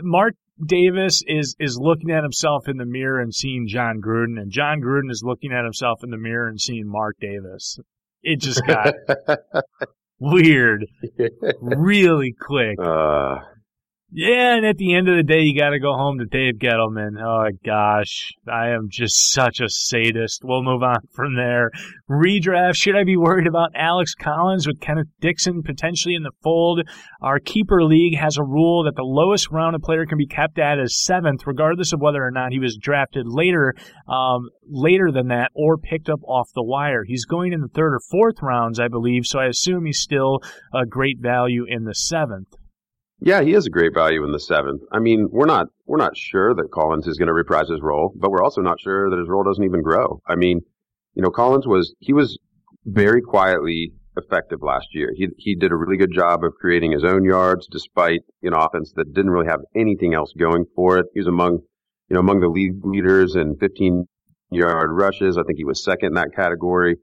[0.00, 4.50] Mark Davis is, is looking at himself in the mirror and seeing Jon Gruden, and
[4.50, 7.78] Jon Gruden is looking at himself in the mirror and seeing Mark Davis.
[8.22, 8.94] It just got
[10.18, 10.86] weird
[11.60, 12.78] really quick.
[12.80, 13.40] Uh,
[14.16, 16.60] Yeah, and at the end of the day, you got to go home to Dave
[16.60, 17.20] Gettleman.
[17.20, 20.42] Oh gosh, I am just such a sadist.
[20.44, 21.72] We'll move on from there.
[22.08, 22.76] Redraft.
[22.76, 26.82] Should I be worried about Alex Collins with Kenneth Dixon potentially in the fold?
[27.22, 30.60] Our keeper league has a rule that the lowest round a player can be kept
[30.60, 33.74] at is seventh, regardless of whether or not he was drafted later,
[34.08, 37.02] um, later than that, or picked up off the wire.
[37.02, 39.26] He's going in the third or fourth rounds, I believe.
[39.26, 40.38] So I assume he's still
[40.72, 42.54] a great value in the seventh.
[43.20, 44.82] Yeah, he is a great value in the seventh.
[44.92, 48.12] I mean, we're not we're not sure that Collins is going to reprise his role,
[48.16, 50.20] but we're also not sure that his role doesn't even grow.
[50.26, 50.60] I mean,
[51.14, 52.38] you know, Collins was he was
[52.84, 55.10] very quietly effective last year.
[55.14, 58.92] He he did a really good job of creating his own yards despite an offense
[58.96, 61.06] that didn't really have anything else going for it.
[61.14, 61.60] He was among
[62.08, 64.06] you know among the league leaders in 15
[64.50, 65.38] yard rushes.
[65.38, 66.96] I think he was second in that category.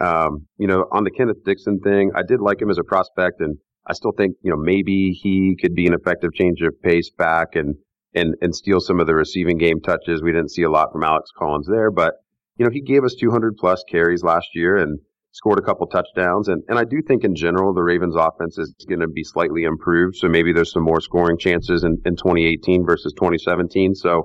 [0.00, 3.40] Um, you know, on the Kenneth Dixon thing, I did like him as a prospect
[3.40, 7.10] and I still think, you know, maybe he could be an effective change of pace
[7.10, 7.74] back and,
[8.14, 10.22] and, and steal some of the receiving game touches.
[10.22, 12.14] We didn't see a lot from Alex Collins there, but,
[12.56, 15.00] you know, he gave us 200 plus carries last year and
[15.32, 16.48] scored a couple touchdowns.
[16.48, 19.64] And, and I do think in general, the Ravens offense is going to be slightly
[19.64, 20.16] improved.
[20.16, 23.94] So maybe there's some more scoring chances in, in 2018 versus 2017.
[23.94, 24.24] So,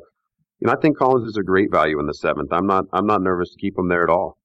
[0.59, 2.51] you know, I think Collins is a great value in the seventh.
[2.51, 4.37] I'm not, I'm not nervous to keep him there at all.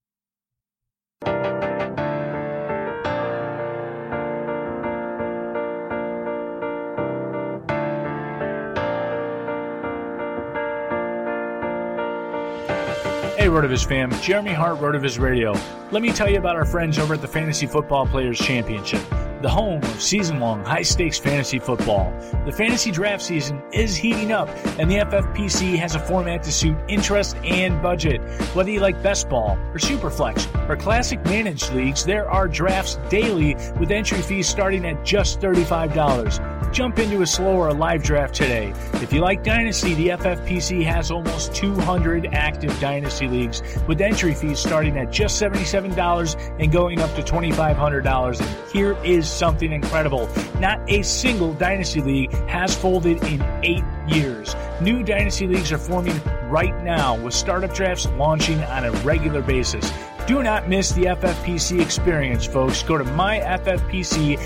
[13.53, 15.53] Rotoviz fam, Jeremy Hart, Rotoviz Radio.
[15.91, 19.03] Let me tell you about our friends over at the Fantasy Football Players Championship,
[19.42, 22.12] the home of season long high stakes fantasy football.
[22.46, 26.76] The fantasy draft season is heating up, and the FFPC has a format to suit
[26.88, 28.20] interest and budget.
[28.55, 33.57] Whether you like best ball or superflex or classic managed leagues, there are drafts daily
[33.78, 36.72] with entry fees starting at just $35.
[36.72, 38.72] Jump into a slow or a live draft today.
[38.94, 44.59] If you like Dynasty, the FFPC has almost 200 active Dynasty leagues with entry fees
[44.59, 48.40] starting at just $77 and going up to $2,500.
[48.40, 50.29] And here is something incredible.
[50.59, 54.55] Not a single Dynasty league has folded in eight years.
[54.81, 59.90] New Dynasty leagues are forming right now with startup drafts launching on a regular basis.
[60.27, 62.83] Do not miss the FFPC experience, folks.
[62.83, 64.38] Go to myffpc.com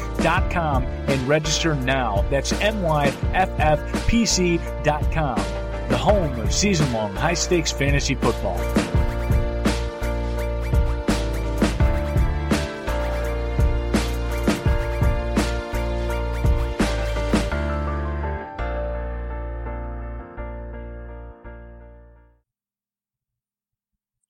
[0.85, 2.25] and register now.
[2.31, 3.09] That's myffpc.com,
[5.89, 8.86] the home of season long high stakes fantasy football.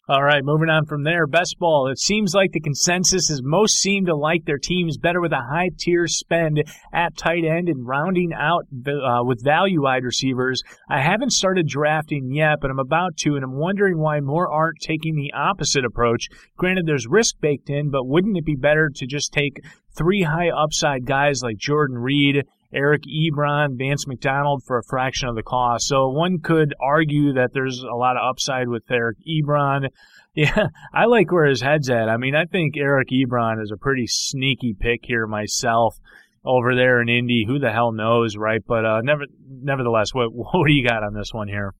[0.08, 1.26] All right, moving on from there.
[1.26, 1.88] Best ball.
[1.88, 5.42] It seems like the consensus is most seem to like their teams better with a
[5.50, 10.62] high tier spend at tight end and rounding out uh, with value wide receivers.
[10.88, 14.78] I haven't started drafting yet, but I'm about to, and I'm wondering why more aren't
[14.80, 16.28] taking the opposite approach.
[16.56, 19.60] Granted, there's risk baked in, but wouldn't it be better to just take
[19.96, 22.44] three high upside guys like Jordan Reed
[22.76, 25.86] Eric Ebron, Vance McDonald for a fraction of the cost.
[25.86, 29.88] So one could argue that there's a lot of upside with Eric Ebron.
[30.38, 32.10] Yeah, I like where his head's at.
[32.10, 35.96] I mean, I think Eric Ebron is a pretty sneaky pick here myself
[36.44, 37.46] over there in Indy.
[37.46, 38.60] Who the hell knows, right?
[38.68, 41.72] But uh, never, nevertheless, what what do you got on this one here?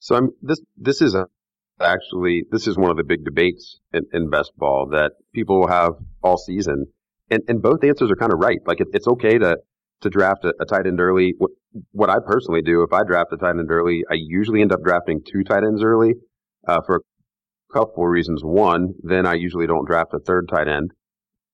[0.00, 1.28] So I'm, this this is a,
[1.80, 5.68] actually this is one of the big debates in, in best ball that people will
[5.68, 6.88] have all season,
[7.30, 8.58] and and both answers are kind of right.
[8.66, 9.56] Like it, it's okay to
[10.02, 11.34] to draft a, a tight end early.
[11.38, 11.50] What,
[11.92, 14.82] what, I personally do, if I draft a tight end early, I usually end up
[14.82, 16.14] drafting two tight ends early
[16.66, 18.42] uh, for a couple of reasons.
[18.42, 20.92] One, then I usually don't draft a third tight end.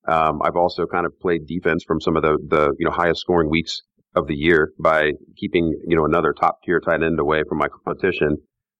[0.06, 3.20] Um, I've also kind of played defense from some of the, the you know highest
[3.20, 3.80] scoring weeks
[4.14, 7.68] of the year by keeping you know another top tier tight end away from my
[7.68, 8.36] competition,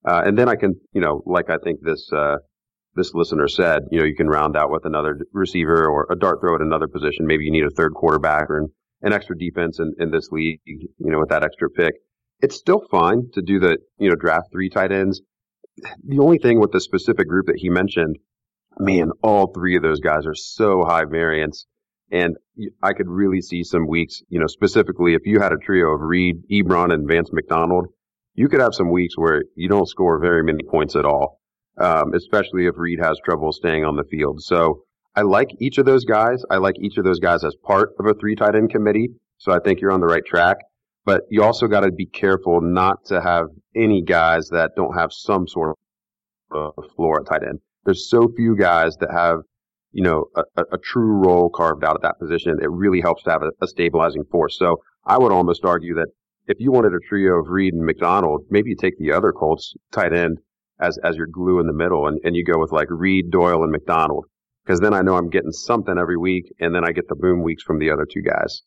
[0.06, 2.36] uh, and then I can you know like I think this uh,
[2.94, 6.40] this listener said, you know you can round out with another receiver or a dart
[6.42, 7.26] throw at another position.
[7.26, 8.66] Maybe you need a third quarterback or
[9.12, 11.94] extra defense in, in this league, you know, with that extra pick.
[12.40, 15.20] It's still fine to do the, you know, draft three tight ends.
[16.04, 18.18] The only thing with the specific group that he mentioned,
[18.78, 21.66] man, all three of those guys are so high variance.
[22.10, 22.36] And
[22.82, 26.00] I could really see some weeks, you know, specifically if you had a trio of
[26.00, 27.86] Reed, Ebron, and Vance McDonald,
[28.34, 31.40] you could have some weeks where you don't score very many points at all,
[31.78, 34.42] um, especially if Reed has trouble staying on the field.
[34.42, 34.83] So
[35.16, 36.42] I like each of those guys.
[36.50, 39.10] I like each of those guys as part of a three tight end committee.
[39.38, 40.58] So I think you're on the right track.
[41.04, 43.46] But you also got to be careful not to have
[43.76, 45.76] any guys that don't have some sort
[46.50, 47.60] of floor at tight end.
[47.84, 49.40] There's so few guys that have,
[49.92, 52.56] you know, a, a true role carved out at that position.
[52.62, 54.58] It really helps to have a, a stabilizing force.
[54.58, 56.08] So I would almost argue that
[56.46, 59.74] if you wanted a trio of Reed and McDonald, maybe you take the other Colts
[59.92, 60.38] tight end
[60.80, 63.62] as as your glue in the middle, and, and you go with like Reed, Doyle,
[63.62, 64.26] and McDonald,
[64.64, 67.42] because then I know I'm getting something every week, and then I get the boom
[67.42, 68.62] weeks from the other two guys.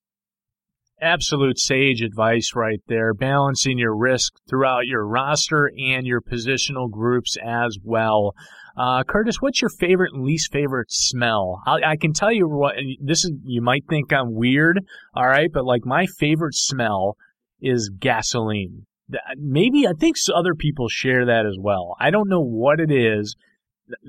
[0.99, 7.37] Absolute sage advice right there, balancing your risk throughout your roster and your positional groups
[7.43, 8.33] as well.
[8.75, 11.61] Uh, Curtis, what's your favorite and least favorite smell?
[11.65, 13.31] I, I, can tell you what this is.
[13.43, 14.79] You might think I'm weird,
[15.15, 17.15] all right, but like my favorite smell
[17.59, 18.85] is gasoline.
[19.37, 21.95] Maybe I think other people share that as well.
[21.99, 23.35] I don't know what it is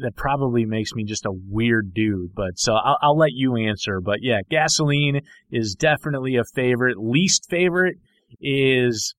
[0.03, 2.35] that probably makes me just a weird dude.
[2.35, 4.01] But so I'll, I'll, let you answer.
[4.01, 5.21] But yeah, gasoline
[5.51, 6.99] is definitely a favorite.
[6.99, 7.97] Least favorite
[8.41, 9.15] is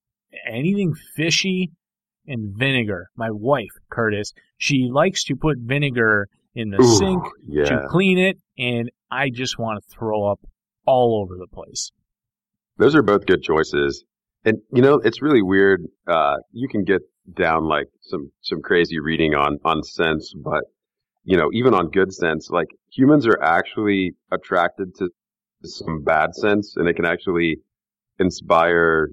[0.47, 1.71] anything fishy
[2.27, 3.07] and vinegar.
[3.15, 7.65] My wife, Curtis, she likes to put vinegar in the Ooh, sink yeah.
[7.65, 10.39] to clean it, and I just want to throw up
[10.85, 11.91] all over the place.
[12.77, 14.03] Those are both good choices.
[14.45, 15.81] And you know, it's really weird.
[16.07, 17.01] Uh, you can get
[17.35, 20.63] down like some some crazy reading on on sense, but
[21.23, 25.09] you know, even on good sense, like humans are actually attracted to
[25.63, 27.57] some bad sense, and it can actually
[28.19, 29.09] inspire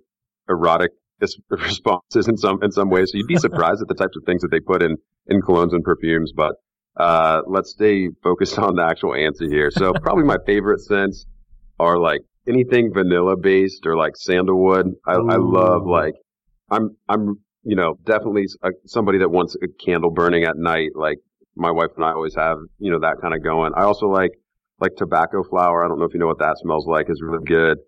[0.48, 0.92] erotic
[1.50, 3.12] responses in some in some ways.
[3.12, 4.96] So you'd be surprised at the types of things that they put in
[5.26, 6.32] in colognes and perfumes.
[6.34, 6.54] But
[6.96, 9.70] uh, let's stay focused on the actual answer here.
[9.70, 11.26] So probably my favorite scents
[11.78, 14.94] are like anything vanilla based or like sandalwood.
[15.06, 16.14] I, I love like
[16.70, 20.90] I'm I'm you know definitely a, somebody that wants a candle burning at night.
[20.94, 21.18] Like
[21.56, 23.72] my wife and I always have you know that kind of going.
[23.76, 24.32] I also like
[24.80, 25.84] like tobacco flower.
[25.84, 27.10] I don't know if you know what that smells like.
[27.10, 27.78] is really good.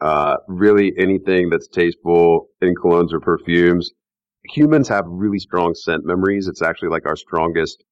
[0.00, 3.90] Uh, really anything that's tasteful in colognes or perfumes.
[4.50, 6.46] Humans have really strong scent memories.
[6.46, 7.82] It's actually like our strongest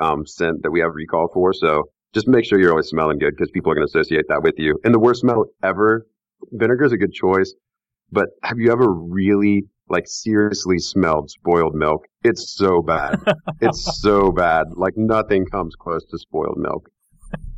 [0.00, 1.52] um, scent that we have recall for.
[1.52, 4.42] So just make sure you're always smelling good because people are going to associate that
[4.42, 4.80] with you.
[4.82, 6.06] And the worst smell ever,
[6.50, 7.54] vinegar is a good choice.
[8.10, 12.06] But have you ever really like seriously smelled spoiled milk?
[12.22, 13.20] It's so bad.
[13.60, 14.66] it's so bad.
[14.74, 16.88] Like nothing comes close to spoiled milk.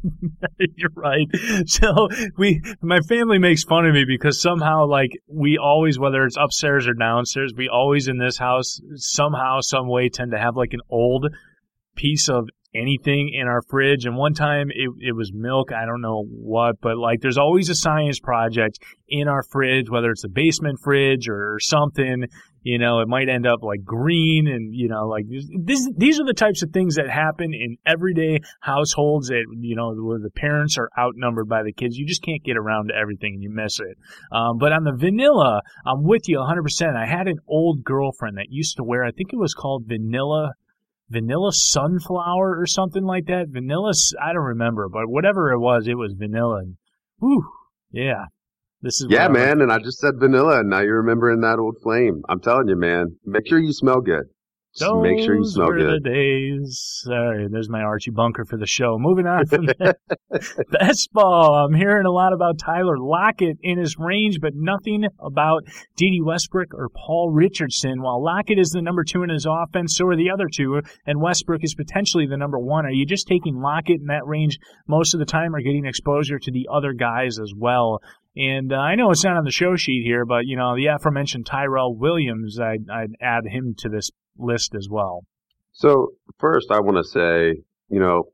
[0.76, 1.28] You're right.
[1.66, 6.36] So we, my family makes fun of me because somehow, like, we always, whether it's
[6.36, 10.72] upstairs or downstairs, we always in this house somehow, some way, tend to have like
[10.72, 11.26] an old
[11.94, 14.06] piece of anything in our fridge.
[14.06, 15.72] And one time it, it was milk.
[15.72, 20.10] I don't know what, but like there's always a science project in our fridge, whether
[20.10, 22.24] it's a basement fridge or something,
[22.62, 25.24] you know, it might end up like green and, you know, like
[25.64, 29.92] this, these are the types of things that happen in everyday households that, you know,
[29.94, 31.96] where the parents are outnumbered by the kids.
[31.96, 33.98] You just can't get around to everything and you miss it.
[34.30, 36.96] Um, but on the vanilla, I'm with you 100%.
[36.96, 40.52] I had an old girlfriend that used to wear, I think it was called vanilla
[41.12, 43.46] vanilla sunflower or something like that.
[43.48, 46.60] Vanilla, I don't remember, but whatever it was, it was vanilla.
[46.60, 46.76] And,
[47.20, 47.44] whew,
[47.90, 48.24] yeah.
[48.80, 49.60] This is yeah, man.
[49.60, 52.22] And I just said vanilla, and now you're remembering that old flame.
[52.28, 53.16] I'm telling you, man.
[53.24, 54.24] Make sure you smell good.
[54.78, 56.02] Those make sure you smell were good.
[56.02, 57.02] the days.
[57.04, 58.96] Sorry, there's my Archie Bunker for the show.
[58.98, 59.98] Moving on from that.
[60.70, 61.54] Best ball.
[61.54, 65.64] I'm hearing a lot about Tyler Lockett in his range, but nothing about
[65.96, 68.00] Dede Westbrook or Paul Richardson.
[68.00, 71.20] While Lockett is the number two in his offense, so are the other two, and
[71.20, 72.86] Westbrook is potentially the number one.
[72.86, 76.38] Are you just taking Lockett in that range most of the time or getting exposure
[76.38, 78.00] to the other guys as well?
[78.34, 80.86] And uh, I know it's not on the show sheet here, but you know the
[80.86, 85.24] aforementioned Tyrell Williams, I'd, I'd add him to this list as well.
[85.72, 88.24] So first, I want to say, you know,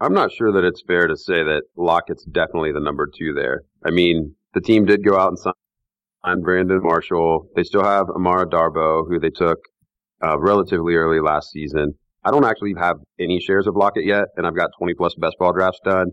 [0.00, 3.62] I'm not sure that it's fair to say that Lockett's definitely the number two there.
[3.84, 7.48] I mean, the team did go out and sign Brandon Marshall.
[7.54, 9.58] They still have Amara Darboh, who they took
[10.22, 11.94] uh, relatively early last season.
[12.24, 15.36] I don't actually have any shares of Lockett yet, and I've got 20 plus best
[15.38, 16.10] ball drafts done.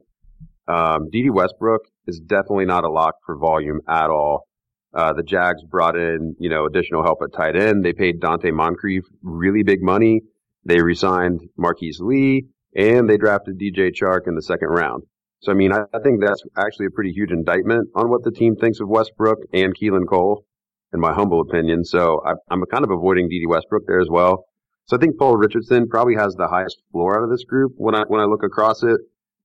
[0.68, 4.48] Um, Dede Westbrook is definitely not a lock for volume at all.
[4.94, 7.84] Uh, the Jags brought in, you know, additional help at tight end.
[7.84, 10.22] They paid Donte Moncrief really big money.
[10.66, 15.04] They resigned Marquise Lee and they drafted DJ Chark in the second round.
[15.42, 18.32] So, I mean, I, I think that's actually a pretty huge indictment on what the
[18.32, 20.46] team thinks of Westbrook and Keelan Cole,
[20.94, 21.84] in my humble opinion.
[21.84, 24.46] So I, I'm kind of avoiding Dede Westbrook there as well.
[24.86, 27.96] So I think Paul Richardson probably has the highest floor out of this group when
[27.96, 29.00] I when I look across it.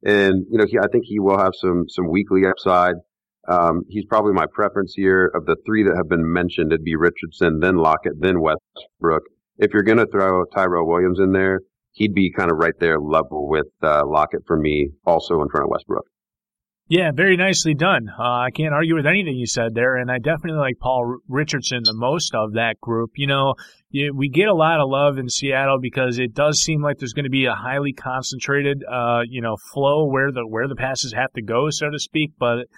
[0.05, 2.95] And you know, he, I think he will have some some weekly upside.
[3.49, 5.31] Um, he's probably my preference here.
[5.35, 9.23] Of the three that have been mentioned, it'd be Richardson, then Lockett, then Westbrook.
[9.59, 11.61] If you're going to throw Tyrell Williams in there,
[11.93, 15.65] he'd be kind of right there level with uh, Lockett for me, also in front
[15.65, 16.07] of Westbrook.
[16.91, 18.09] Yeah, very nicely done.
[18.09, 21.83] Uh, I can't argue with anything you said there, and I definitely like Paul Richardson
[21.85, 23.11] the most of that group.
[23.17, 23.55] You know,
[23.93, 27.25] we get a lot of love in Seattle because it does seem like there's going
[27.25, 31.31] to be a highly concentrated, uh, you know, flow where the where the passes have
[31.35, 32.33] to go, so to speak.
[32.39, 32.69] But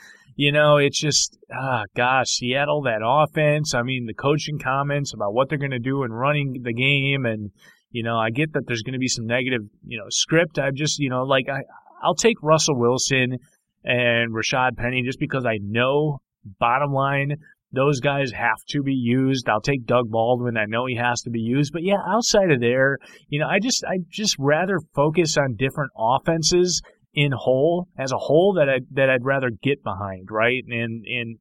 [0.41, 3.74] you know, it's just, ah, gosh, Seattle, that offense.
[3.74, 7.26] I mean, the coaching comments about what they're going to do in running the game.
[7.26, 7.51] And,
[7.91, 10.59] you know, I get that there's going to be some negative, you know, script.
[10.59, 11.61] I'm just, you know, like, I,
[12.03, 13.36] I'll take Russell Wilson
[13.84, 16.22] and Rashaad Penny just because I know,
[16.59, 17.36] bottom line,
[17.72, 19.47] those guys have to be used.
[19.47, 20.57] I'll take Doug Baldwin.
[20.57, 22.97] I know he has to be used, but yeah, outside of there,
[23.28, 26.80] you know, I just I just rather focus on different offenses
[27.15, 30.63] in whole as a whole that I that I'd rather get behind, right?
[30.69, 31.39] And and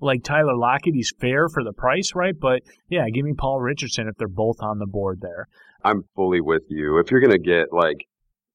[0.00, 2.34] like Tyler Lockett, he's fair for the price, right?
[2.38, 5.48] But yeah, give me Paul Richardson if they're both on the board there.
[5.84, 6.98] I'm fully with you.
[6.98, 8.06] If you're gonna get like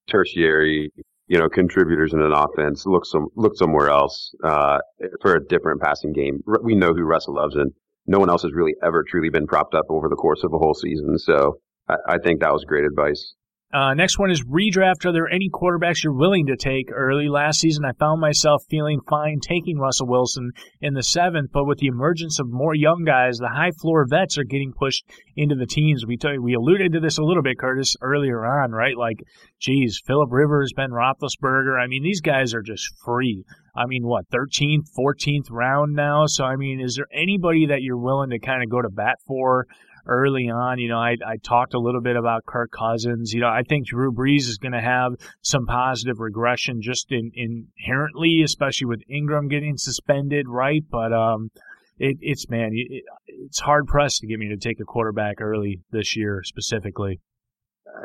[0.10, 0.92] tertiary
[1.28, 4.80] you know, contributors in an offense, look some look somewhere else uh,
[5.22, 6.42] for a different passing game.
[6.64, 7.72] We know who Russell loves, and
[8.06, 10.58] no one else has really ever truly been propped up over the course of a
[10.58, 11.18] whole season.
[11.20, 13.34] So I, I think that was great advice.
[13.74, 15.06] Uh, next one is redraft.
[15.06, 17.28] Are there any quarterbacks you're willing to take early?
[17.28, 21.80] Last season, I found myself feeling fine taking Russell Wilson in the seventh, but with
[21.80, 25.04] the emergence of more young guys, the high floor vets are getting pushed
[25.36, 26.06] into the teens.
[26.08, 28.96] We t- we alluded to this a little bit, Curtis, earlier on, right?
[28.96, 29.20] Like,
[29.60, 31.78] geez, Philip Rivers, Ben Roethlisberger.
[31.78, 33.44] I mean, these guys are just free.
[33.76, 36.26] I mean, what, 13th, 14th round now?
[36.26, 39.18] So, I mean, is there anybody that you're willing to kind of go to bat
[39.28, 39.68] for?
[40.08, 40.80] Early on.
[40.80, 43.34] You know, I, I talked a little bit about Kirk Cousins.
[43.34, 47.32] You know, I think Drew Brees is going to have some positive regression just in,
[47.34, 50.84] inherently, especially with Ingram getting suspended, right?
[50.90, 51.52] But um,
[52.00, 55.82] it, it's man, it, it's hard pressed to get me to take a quarterback early
[55.92, 57.20] this year specifically.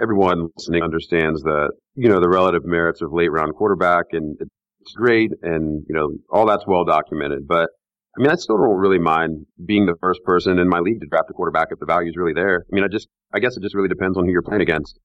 [0.00, 4.94] Everyone listening understands that you know the relative merits of late round quarterback, and it's
[4.94, 7.68] great, and you know all that's well documented, but
[8.16, 11.06] I mean, I still don't really mind being the first person in my league to
[11.06, 12.64] draft a quarterback if the value is really there.
[12.70, 14.98] I mean, I just, I guess it just really depends on who you're playing against.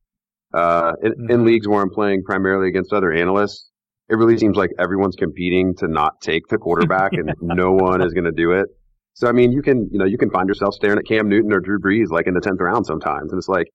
[0.54, 1.32] Uh, in, mm-hmm.
[1.32, 3.70] in leagues where I'm playing primarily against other analysts,
[4.10, 8.14] it really seems like everyone's competing to not take the quarterback and no one is
[8.14, 8.68] going to do it.
[9.14, 11.52] So, I mean, you can, you know, you can find yourself staring at Cam Newton
[11.52, 13.32] or Drew Brees like in the 10th round sometimes.
[13.32, 13.68] And it's like,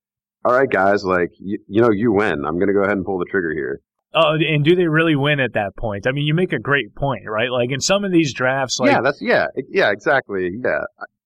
[0.45, 2.45] all right, guys, like, you, you know, you win.
[2.45, 3.81] I'm going to go ahead and pull the trigger here.
[4.15, 6.05] Oh, and do they really win at that point?
[6.05, 7.49] I mean, you make a great point, right?
[7.51, 10.81] Like in some of these drafts, like yeah, that's yeah, yeah, exactly, yeah.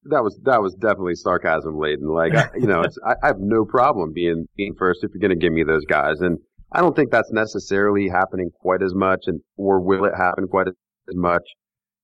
[0.05, 2.07] That was that was definitely sarcasm laden.
[2.07, 5.19] Like I, you know, it's I, I have no problem being being first if you're
[5.19, 6.37] going to give me those guys, and
[6.71, 10.67] I don't think that's necessarily happening quite as much, and or will it happen quite
[10.67, 10.75] as
[11.15, 11.43] much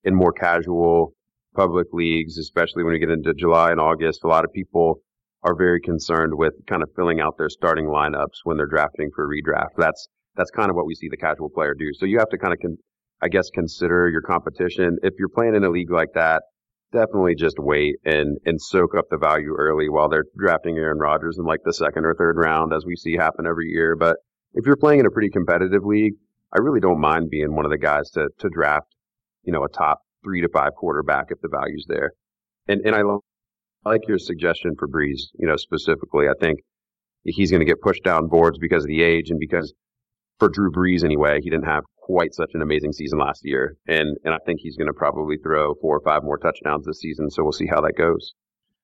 [0.04, 1.14] in more casual
[1.56, 4.24] public leagues, especially when we get into July and August.
[4.24, 5.02] A lot of people
[5.44, 9.28] are very concerned with kind of filling out their starting lineups when they're drafting for
[9.28, 9.76] redraft.
[9.78, 11.90] That's that's kind of what we see the casual player do.
[11.94, 12.78] So you have to kind of, con-
[13.22, 14.98] I guess, consider your competition.
[15.04, 16.44] If you're playing in a league like that,
[16.92, 21.38] definitely just wait and, and soak up the value early while they're drafting Aaron Rodgers
[21.38, 23.96] in like the second or third round, as we see happen every year.
[23.96, 24.18] But
[24.54, 26.14] if you're playing in a pretty competitive league,
[26.56, 28.88] I really don't mind being one of the guys to, to draft,
[29.44, 32.12] you know, a top three to five quarterback if the value's there.
[32.68, 33.02] And, and I
[33.86, 36.28] like your suggestion for Brees, you know, specifically.
[36.28, 36.60] I think
[37.24, 39.74] he's going to get pushed down boards because of the age and because
[40.40, 44.18] for Drew Brees anyway, he didn't have quite such an amazing season last year, and
[44.24, 47.30] and I think he's going to probably throw four or five more touchdowns this season.
[47.30, 48.34] So we'll see how that goes.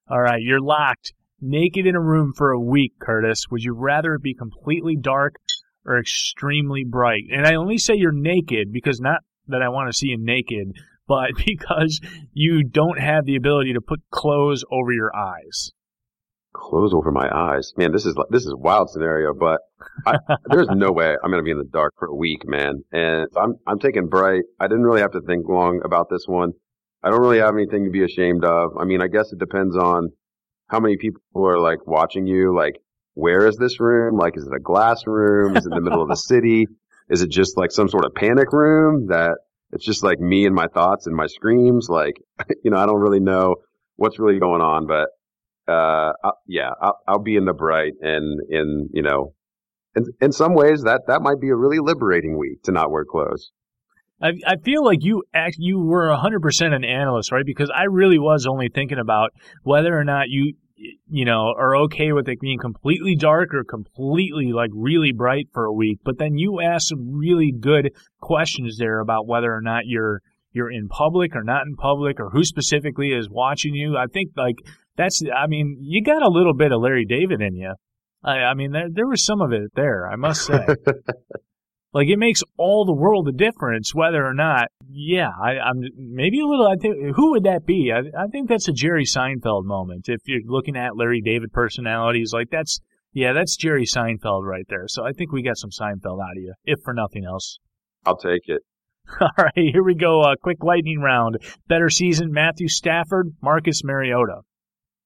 [0.08, 3.44] All right, you're locked, naked in a room for a week, Curtis.
[3.50, 5.36] Would you rather it be completely dark
[5.84, 7.24] or extremely bright?
[7.32, 10.72] And I only say you're naked because not that I want to see you naked,
[11.06, 12.00] but because
[12.32, 15.72] you don't have the ability to put clothes over your eyes
[16.52, 17.72] clothes over my eyes.
[17.76, 19.60] Man, this is this is a wild scenario, but
[20.06, 22.82] I, there's no way I'm going to be in the dark for a week, man.
[22.92, 24.42] And I'm I'm taking bright.
[24.58, 26.52] I didn't really have to think long about this one.
[27.02, 28.72] I don't really have anything to be ashamed of.
[28.78, 30.10] I mean, I guess it depends on
[30.68, 32.54] how many people are like watching you.
[32.54, 32.74] Like,
[33.14, 34.18] where is this room?
[34.18, 35.56] Like, is it a glass room?
[35.56, 36.66] Is it in the middle of the city?
[37.08, 39.38] Is it just like some sort of panic room that
[39.72, 41.88] it's just like me and my thoughts and my screams?
[41.88, 42.16] Like,
[42.64, 43.56] you know, I don't really know
[43.96, 45.08] what's really going on, but
[45.70, 49.34] uh, I'll, yeah, I'll, I'll, be in the bright, and in you know,
[49.94, 53.04] in in some ways that that might be a really liberating week to not wear
[53.04, 53.52] clothes.
[54.22, 57.46] I, I feel like you act, you were 100% an analyst, right?
[57.46, 59.30] Because I really was only thinking about
[59.62, 60.54] whether or not you
[61.08, 65.64] you know are okay with it being completely dark or completely like really bright for
[65.64, 66.00] a week.
[66.04, 70.70] But then you asked some really good questions there about whether or not you're you're
[70.70, 73.96] in public or not in public or who specifically is watching you.
[73.96, 74.56] I think like
[74.96, 77.74] that's, I mean, you got a little bit of Larry David in you.
[78.22, 80.66] I, I mean, there, there was some of it there, I must say.
[81.92, 86.40] like it makes all the world a difference whether or not, yeah, I, am maybe
[86.40, 87.92] a little, I think, who would that be?
[87.92, 90.08] I, I think that's a Jerry Seinfeld moment.
[90.08, 92.80] If you're looking at Larry David personalities, like that's,
[93.12, 94.84] yeah, that's Jerry Seinfeld right there.
[94.86, 97.58] So I think we got some Seinfeld out of you, if for nothing else.
[98.04, 98.62] I'll take it.
[99.20, 100.22] All right, here we go.
[100.22, 101.38] A quick lightning round.
[101.68, 104.42] Better season: Matthew Stafford, Marcus Mariota,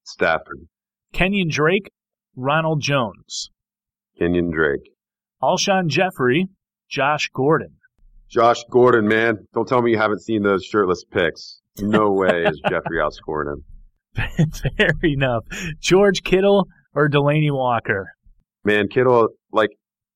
[0.05, 0.67] Stafford,
[1.15, 1.91] Kenyan Drake,
[2.37, 3.51] Ronald Jones,
[4.21, 4.91] Kenyan Drake,
[5.43, 6.49] Alshon Jeffery,
[6.89, 7.77] Josh Gordon.
[8.29, 9.47] Josh Gordon, man.
[9.53, 11.61] Don't tell me you haven't seen those shirtless pics.
[11.79, 13.65] No way is Jeffery outscoring him.
[14.79, 15.45] Fair enough.
[15.81, 18.13] George Kittle or Delanie Walker?
[18.65, 19.71] Man, Kittle, like,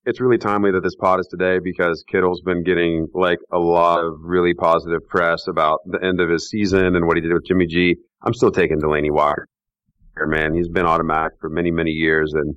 [0.05, 4.03] it's really timely that this pod is today because Kittle's been getting like a lot
[4.05, 7.45] of really positive press about the end of his season and what he did with
[7.47, 7.97] Jimmy G.
[8.23, 9.47] I'm still taking Delanie Walker,
[10.27, 10.55] man.
[10.55, 12.55] He's been automatic for many, many years, and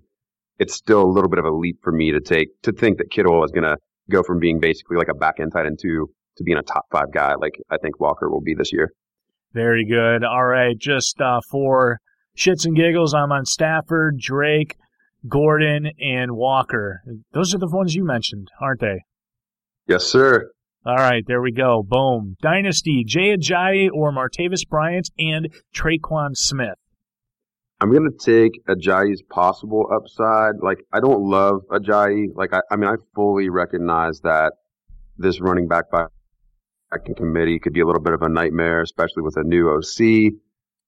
[0.59, 3.11] it's still a little bit of a leap for me to take to think that
[3.11, 3.77] Kittle is going to
[4.09, 6.07] go from being basically like a back end tight end two
[6.37, 8.91] to being a top five guy, like I think Walker will be this year.
[9.53, 10.23] Very good.
[10.23, 11.99] All right, just uh, for
[12.37, 14.77] shits and giggles, I'm on Stafford, Drake,
[15.27, 17.01] Gordon, and Walker.
[17.33, 19.01] Those are the ones you mentioned, aren't they?
[19.87, 20.51] Yes, sir.
[20.85, 21.83] All right, there we go.
[21.85, 22.37] Boom.
[22.41, 26.79] Dynasty, Jay Ajayi or Martavis Bryant and Tre'Quan Smith.
[27.81, 30.61] I'm gonna take Ajayi's possible upside.
[30.61, 32.27] Like I don't love Ajayi.
[32.35, 34.53] Like I, I mean, I fully recognize that
[35.17, 36.05] this running back by
[37.17, 40.33] committee could be a little bit of a nightmare, especially with a new OC.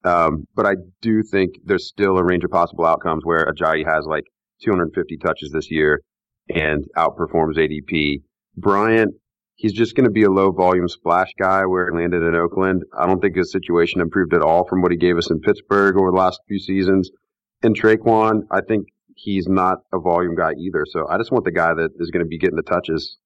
[0.06, 4.06] Um, but I do think there's still a range of possible outcomes where Ajayi has
[4.06, 4.26] like
[4.64, 6.02] 250 touches this year
[6.50, 8.22] and outperforms ADP.
[8.56, 9.16] Bryant,
[9.64, 12.84] he's just going to be a low volume splash guy where he landed in Oakland.
[12.99, 15.95] I don't think his situation improved at all from what he gave us in Pittsburgh
[15.95, 17.09] over the last few seasons.
[17.64, 20.84] And Tre'Quan, I think he's not a volume guy either.
[20.86, 23.18] So I just want the guy that is going to be getting the touches.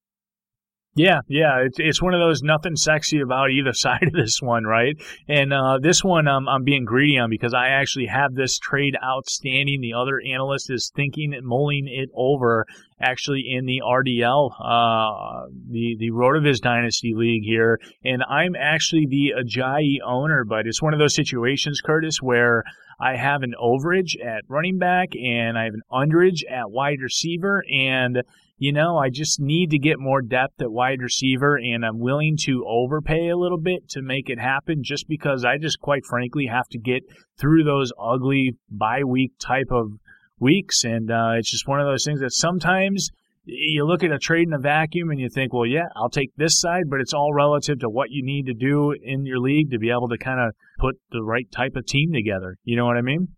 [0.97, 4.63] Yeah, yeah, it's it's one of those nothing sexy about either side of this one,
[4.63, 4.95] right?
[5.27, 9.81] And uh, this one I'm being greedy on because I actually have this trade outstanding.
[9.81, 12.65] The other analyst is thinking and mulling it over
[12.99, 19.33] actually in the RDL, uh, the the Rotoviz Dynasty League here, and I'm actually the
[19.37, 22.63] Ajayi owner, but it's one of those situations, Curtis, where
[22.99, 27.63] I have an overage at running back and I have an underage at wide receiver,
[27.71, 28.23] and
[28.57, 32.37] you know, I just need to get more depth at wide receiver, and I'm willing
[32.45, 36.47] to overpay a little bit to make it happen just because I just quite frankly
[36.47, 37.03] have to get
[37.39, 39.91] through those ugly bye week type of
[40.39, 40.83] weeks.
[40.83, 43.11] And uh, it's just one of those things that sometimes
[43.45, 46.35] you look at a trade in a vacuum and you think, well, yeah, I'll take
[46.35, 49.71] this side, but it's all relative to what you need to do in your league
[49.71, 52.57] to be able to kind of put the right type of team together.
[52.63, 53.29] You know what I mean?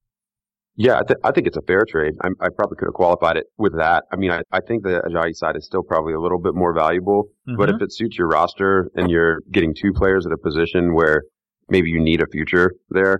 [0.79, 2.13] Yeah, I, th- I, think it's a fair trade.
[2.21, 4.05] I'm, i probably could have qualified it with that.
[4.13, 6.73] I mean, I, I think the Ajayi side is still probably a little bit more
[6.73, 7.57] valuable, mm-hmm.
[7.57, 11.23] but if it suits your roster and you're getting two players at a position where
[11.67, 13.19] maybe you need a future there,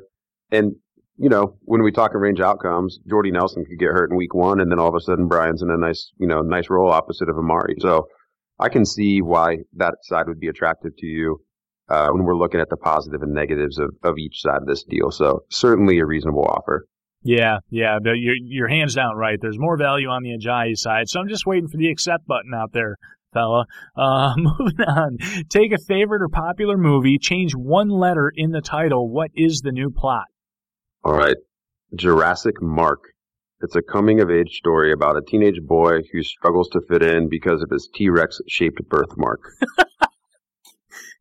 [0.49, 0.72] and
[1.18, 4.34] you know, when we talk in range outcomes, Jordy Nelson could get hurt in week
[4.34, 6.89] one, and then all of a sudden Bryant's in a nice, you know, nice role
[6.89, 7.76] opposite of Amari.
[7.80, 8.07] So
[8.57, 11.41] I can see why that side would be attractive to you
[11.89, 14.86] uh, when we're looking at the positive and negatives of, of each side of this
[14.86, 15.12] deal.
[15.12, 16.86] So certainly a reasonable offer.
[17.22, 19.38] Yeah, yeah, but you're, you're hands down right.
[19.41, 22.53] There's more value on the Ajayi side, so I'm just waiting for the accept button
[22.53, 22.95] out there,
[23.34, 23.65] fella.
[23.95, 25.17] Uh, moving on.
[25.49, 29.09] Take a favorite or popular movie, change one letter in the title.
[29.09, 30.26] What is the new plot?
[31.03, 31.38] All right,
[31.93, 32.99] Jurassic Mark.
[33.61, 37.28] It's a coming of age story about a teenage boy who struggles to fit in
[37.28, 39.41] because of his T Rex shaped birthmark.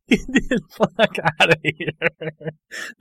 [0.11, 2.33] Get the fuck out of here.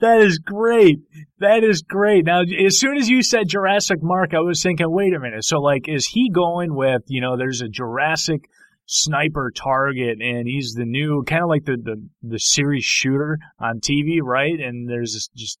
[0.00, 0.98] That is great.
[1.38, 2.26] That is great.
[2.26, 5.44] Now, as soon as you said Jurassic Mark, I was thinking, wait a minute.
[5.44, 8.50] So, like, is he going with, you know, there's a Jurassic
[8.84, 13.80] sniper target and he's the new, kind of like the, the, the series shooter on
[13.80, 14.60] TV, right?
[14.60, 15.58] And there's this just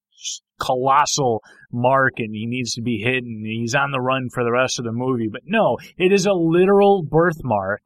[0.60, 1.42] colossal
[1.72, 4.84] mark and he needs to be and he's on the run for the rest of
[4.84, 5.28] the movie.
[5.30, 7.82] But no, it is a literal birthmark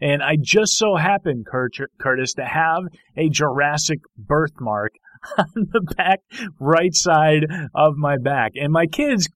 [0.00, 2.82] and I just so happened, Curtis, to have
[3.16, 4.92] a Jurassic birthmark
[5.38, 6.20] on the back
[6.58, 8.52] right side of my back.
[8.56, 9.28] And my kids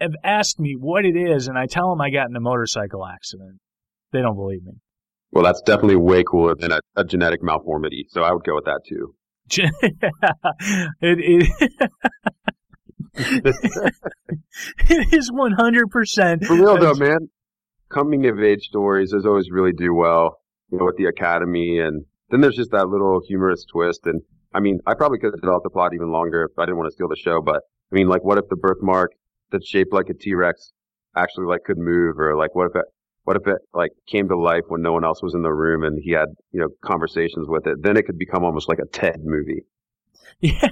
[0.00, 3.06] have asked me what it is, and I tell them I got in a motorcycle
[3.06, 3.60] accident.
[4.12, 4.74] They don't believe me.
[5.32, 8.64] Well, that's definitely way cooler than a, a genetic malformity, so I would go with
[8.64, 9.14] that too.
[11.00, 11.72] it, it
[14.90, 16.44] it is 100%.
[16.44, 17.28] For real though, man
[17.88, 21.78] coming of age stories, those always really do well, you know, with the Academy.
[21.78, 24.06] And then there's just that little humorous twist.
[24.06, 24.22] And
[24.54, 26.88] I mean, I probably could have developed the plot even longer if I didn't want
[26.88, 27.40] to steal the show.
[27.40, 27.62] But
[27.92, 29.12] I mean, like, what if the birthmark
[29.50, 30.72] that's shaped like a T-Rex
[31.16, 32.84] actually like could move, or like, what if it,
[33.24, 35.82] what if it like came to life when no one else was in the room
[35.82, 37.82] and he had you know conversations with it?
[37.82, 39.64] Then it could become almost like a TED movie.
[40.40, 40.68] Yeah,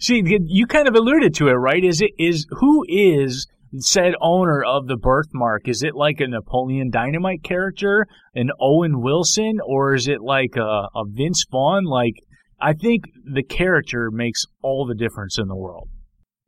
[0.00, 1.84] see, you kind of alluded to it, right?
[1.84, 3.46] Is it is who is
[3.78, 5.68] said owner of the birthmark?
[5.68, 10.88] Is it like a Napoleon Dynamite character, an Owen Wilson, or is it like a,
[10.94, 11.84] a Vince Vaughn?
[11.84, 12.14] Like,
[12.60, 15.88] I think the character makes all the difference in the world.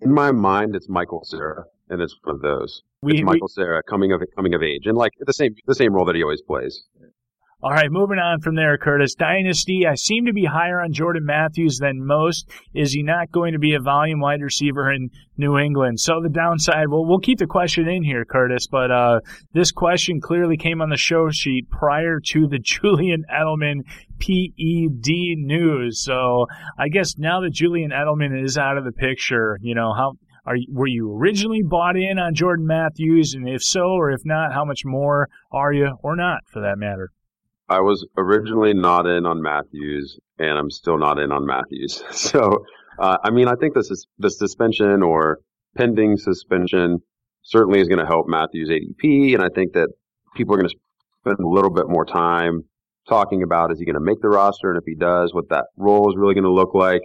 [0.01, 2.83] In my mind, it's Michael Cera, and it's one of those.
[3.03, 5.95] We- it's Michael Cera coming of coming of age, and like the same the same
[5.95, 6.85] role that he always plays.
[7.67, 9.17] All right, moving on from there, Curtis.
[9.17, 12.49] Dynasty, I seem to be higher on Jordan Matthews than most.
[12.73, 15.99] Is he not going to be a volume wide receiver in New England?
[15.99, 19.19] So the downside, well, we'll keep the question in here, Curtis, but uh,
[19.53, 23.81] this question clearly came on the show sheet prior to the Julian Edelman
[24.21, 26.05] PED news.
[26.05, 26.47] So
[26.79, 30.13] I guess now that Julian Edelman is out of the picture, you know, how
[30.45, 33.35] are were you originally bought in on Jordan Matthews?
[33.35, 36.79] And if so, or if not, how much more are you, or not, for that
[36.79, 37.11] matter?
[37.69, 42.03] I was originally not in on Matthews, and I'm still not in on Matthews.
[42.13, 42.65] So,
[42.99, 45.41] uh, I mean, I think this is the suspension or
[45.77, 46.99] pending suspension
[47.43, 49.89] certainly is going to help Matthews ADP, and I think that
[50.35, 50.77] people are going to
[51.21, 52.65] spend a little bit more time
[53.09, 55.67] talking about is he going to make the roster, and if he does, what that
[55.77, 57.03] role is really going to look like.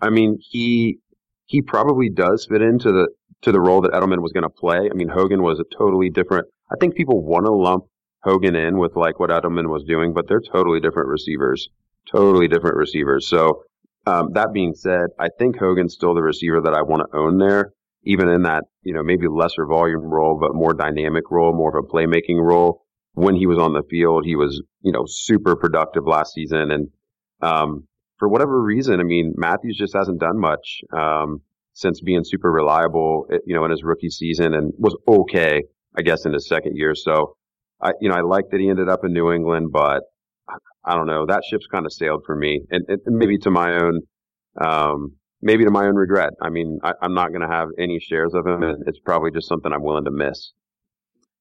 [0.00, 0.98] I mean, he
[1.46, 3.08] he probably does fit into the
[3.42, 4.88] to the role that Edelman was going to play.
[4.90, 6.46] I mean, Hogan was a totally different.
[6.70, 7.84] I think people want to lump
[8.22, 11.68] Hogan in with like what Edelman was doing, but they're totally different receivers,
[12.10, 13.28] totally different receivers.
[13.28, 13.64] So
[14.06, 17.38] um, that being said, I think Hogan's still the receiver that I want to own
[17.38, 17.72] there,
[18.04, 21.84] even in that you know maybe lesser volume role, but more dynamic role, more of
[21.84, 22.84] a playmaking role.
[23.14, 26.88] When he was on the field, he was you know super productive last season, and
[27.40, 27.86] um,
[28.18, 31.40] for whatever reason, I mean Matthews just hasn't done much um,
[31.72, 35.62] since being super reliable, eh, you know, in his rookie season, and was okay,
[35.96, 36.94] I guess, in his second year.
[36.94, 37.36] So
[37.82, 40.02] I, you know, I like that he ended up in New England, but
[40.84, 41.26] I don't know.
[41.26, 44.00] That ship's kind of sailed for me, and, and maybe to my own,
[44.60, 46.30] um, maybe to my own regret.
[46.40, 49.30] I mean, I, I'm not going to have any shares of him, and it's probably
[49.30, 50.52] just something I'm willing to miss.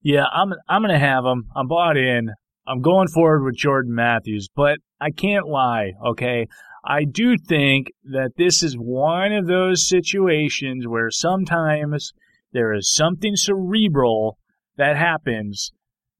[0.03, 1.45] Yeah, I'm I'm gonna have him.
[1.55, 2.31] I'm bought in.
[2.67, 5.91] I'm going forward with Jordan Matthews, but I can't lie.
[6.03, 6.47] Okay,
[6.83, 12.13] I do think that this is one of those situations where sometimes
[12.51, 14.37] there is something cerebral
[14.77, 15.71] that happens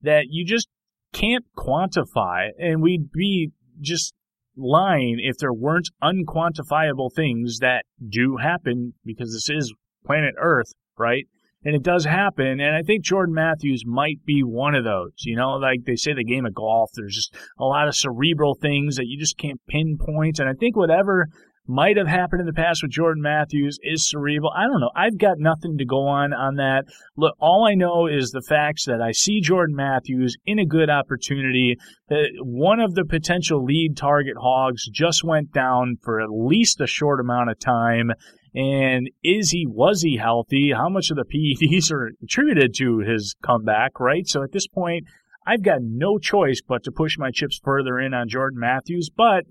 [0.04, 0.68] that you just
[1.14, 4.14] can't quantify, and we'd be just
[4.56, 9.74] lying if there weren't unquantifiable things that do happen because this is
[10.06, 11.26] planet Earth, right?
[11.64, 15.14] And it does happen, and I think Jordan Matthews might be one of those.
[15.20, 18.56] You know, like they say the game of golf, there's just a lot of cerebral
[18.56, 20.40] things that you just can't pinpoint.
[20.40, 21.28] And I think whatever
[21.72, 24.52] might have happened in the past with Jordan Matthews is cerebral.
[24.56, 24.92] I don't know.
[24.96, 26.84] I've got nothing to go on on that.
[27.16, 30.90] Look, all I know is the facts that I see Jordan Matthews in a good
[30.90, 31.78] opportunity.
[32.10, 36.88] Uh, one of the potential lead target hogs just went down for at least a
[36.88, 38.12] short amount of time.
[38.54, 40.74] And is he, was he healthy?
[40.76, 41.24] How much of the
[41.62, 44.28] PEDs are attributed to his comeback, right?
[44.28, 45.06] So at this point,
[45.48, 49.46] I've got no choice but to push my chips further in on Jordan Matthews, but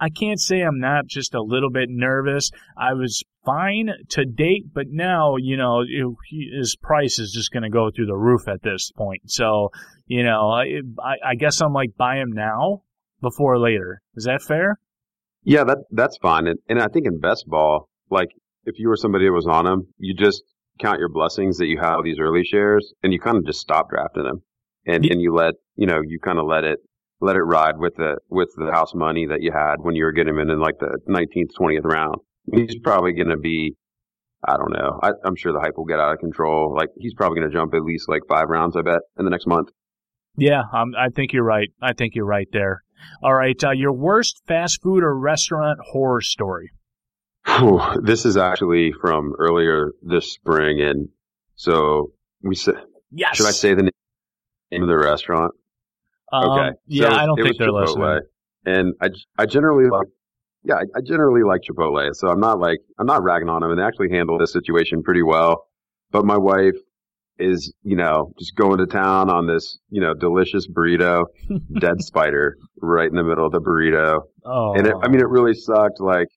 [0.00, 2.50] I can't say I'm not just a little bit nervous.
[2.76, 7.62] I was fine to date, but now, you know, it, his price is just going
[7.62, 9.22] to go through the roof at this point.
[9.26, 9.70] So,
[10.06, 10.80] you know, I,
[11.24, 12.82] I guess I'm like, buy him now
[13.20, 14.02] before later.
[14.16, 14.78] Is that fair?
[15.44, 16.46] Yeah, that that's fine.
[16.46, 18.30] And, and I think in best ball, like
[18.64, 20.42] if you were somebody that was on him, you just
[20.80, 23.90] count your blessings that you have these early shares and you kind of just stop
[23.90, 24.42] drafting them.
[24.86, 25.12] And, Yeah.
[25.12, 26.78] and you let, you know, you kind of let it,
[27.24, 30.12] let it ride with the, with the house money that you had when you were
[30.12, 32.16] getting him in, in like the 19th, 20th round.
[32.52, 33.74] He's probably going to be,
[34.46, 35.00] I don't know.
[35.02, 36.74] I, I'm sure the hype will get out of control.
[36.76, 39.30] Like he's probably going to jump at least like five rounds, I bet, in the
[39.30, 39.68] next month.
[40.36, 41.68] Yeah, um, I think you're right.
[41.80, 42.82] I think you're right there.
[43.22, 46.70] All right, uh, your worst fast food or restaurant horror story.
[47.46, 50.80] Whew, this is actually from earlier this spring.
[50.80, 51.08] And
[51.56, 52.12] so
[52.42, 52.76] we said,
[53.10, 53.36] Yes.
[53.36, 53.90] should I say the
[54.70, 55.52] name of the restaurant?
[56.34, 56.70] Um, Okay.
[56.86, 57.96] Yeah, So I don't think they're Chipotle.
[57.98, 58.20] listening.
[58.66, 59.08] And I,
[59.38, 60.06] I generally like,
[60.64, 62.14] yeah, I, I generally like Chipotle.
[62.14, 65.02] So I'm not like, I'm not ragging on them and they actually handled this situation
[65.02, 65.66] pretty well.
[66.10, 66.76] But my wife
[67.38, 71.24] is, you know, just going to town on this, you know, delicious burrito,
[71.80, 74.20] dead spider right in the middle of the burrito.
[74.44, 76.00] Oh, And it, I mean, it really sucked.
[76.00, 76.28] Like,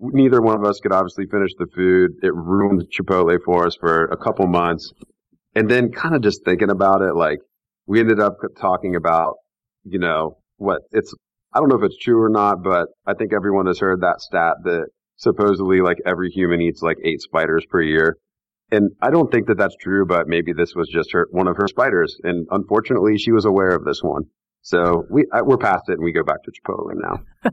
[0.00, 2.12] neither one of us could obviously finish the food.
[2.22, 4.90] It ruined Chipotle for us for a couple months.
[5.54, 7.38] And then kind of just thinking about it, like,
[7.88, 9.36] we ended up talking about,
[9.82, 11.12] you know, what it's,
[11.52, 14.20] I don't know if it's true or not, but I think everyone has heard that
[14.20, 18.18] stat that supposedly like every human eats like eight spiders per year.
[18.70, 21.56] And I don't think that that's true, but maybe this was just her, one of
[21.56, 22.18] her spiders.
[22.22, 24.24] And unfortunately, she was aware of this one.
[24.60, 27.48] So we, we're past it and we go back to Chipotle now.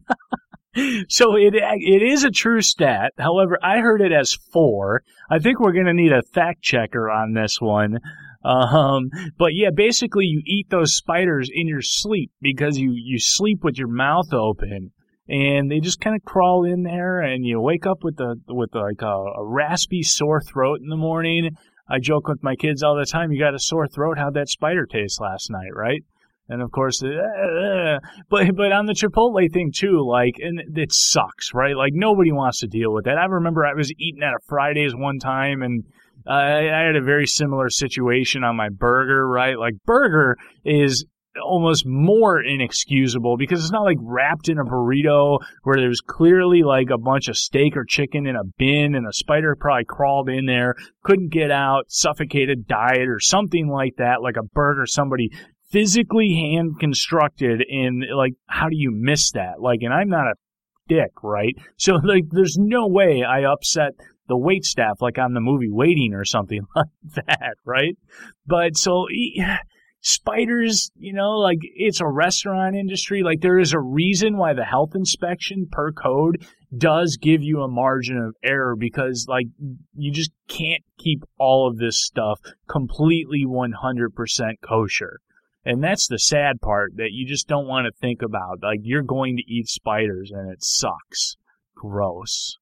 [1.08, 3.14] so it it is a true stat.
[3.18, 5.04] However, I heard it as four.
[5.32, 8.00] I think we're going to need a fact checker on this one.
[8.46, 13.64] Um, but yeah, basically you eat those spiders in your sleep because you, you sleep
[13.64, 14.92] with your mouth open
[15.28, 18.70] and they just kind of crawl in there and you wake up with the, with
[18.76, 21.56] like a, a raspy sore throat in the morning.
[21.90, 23.32] I joke with my kids all the time.
[23.32, 24.18] You got a sore throat.
[24.20, 25.74] How'd that spider taste last night?
[25.74, 26.04] Right.
[26.48, 27.08] And of course, uh,
[28.30, 31.76] but but on the Chipotle thing too, like, and it sucks, right?
[31.76, 33.18] Like nobody wants to deal with that.
[33.18, 35.84] I remember I was eating at a Fridays one time, and
[36.28, 39.58] I had a very similar situation on my burger, right?
[39.58, 41.06] Like burger is
[41.44, 46.90] almost more inexcusable because it's not like wrapped in a burrito where there's clearly like
[46.90, 50.46] a bunch of steak or chicken in a bin and a spider probably crawled in
[50.46, 55.30] there, couldn't get out, suffocated, died, or something like that, like a burger somebody
[55.72, 59.60] physically hand constructed and like how do you miss that?
[59.60, 60.36] Like and I'm not a
[60.88, 61.56] dick, right?
[61.78, 63.92] So like there's no way I upset
[64.28, 67.98] the wait staff like on the movie Waiting or something like that, right?
[68.46, 69.08] But so
[70.02, 73.24] spiders, you know, like it's a restaurant industry.
[73.24, 76.46] Like there is a reason why the health inspection per code
[76.78, 79.48] does give you a margin of error because like
[79.96, 84.10] you just can't keep all of this stuff completely 100%
[84.62, 85.20] kosher.
[85.68, 88.62] And that's the sad part that you just don't want to think about.
[88.62, 91.38] Like you're going to eat spiders and it sucks.
[91.76, 92.58] Gross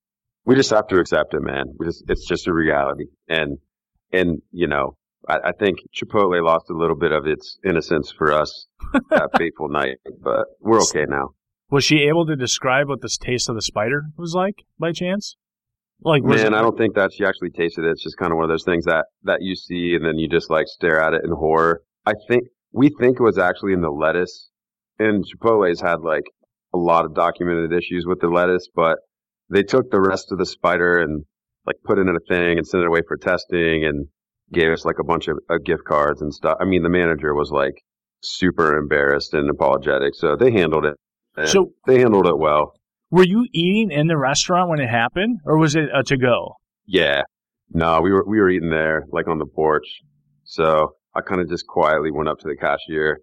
[0.46, 1.66] we just have to accept it, man.
[1.78, 3.06] We just, it's just a reality.
[3.28, 3.58] And,
[4.12, 8.32] and, you know, I, I think Chipotle lost a little bit of its innocence for
[8.32, 8.68] us
[9.10, 11.30] that fateful night, but we're okay now.
[11.70, 15.38] Was she able to describe what the taste of the spider was like by chance?
[16.02, 17.92] Like, man, I don't think that she actually tasted it.
[17.92, 20.28] It's just kind of one of those things that, that you see and then you
[20.28, 21.82] just like stare at it in horror.
[22.06, 24.50] I think we think it was actually in the lettuce
[25.00, 26.26] and Chipotle's had like
[26.74, 28.98] a lot of documented issues with the lettuce, but
[29.54, 31.24] they took the rest of the spider and
[31.66, 34.08] like put it in a thing and sent it away for testing and
[34.52, 36.58] gave us like a bunch of uh, gift cards and stuff.
[36.60, 37.84] I mean, the manager was like
[38.22, 40.98] super embarrassed and apologetic, so they handled it.
[41.46, 42.74] So they handled it well.
[43.10, 46.58] Were you eating in the restaurant when it happened, or was it a to go?
[46.86, 47.24] Yeah,
[47.72, 49.86] no, we were we were eating there, like on the porch.
[50.44, 53.22] So I kind of just quietly went up to the cashier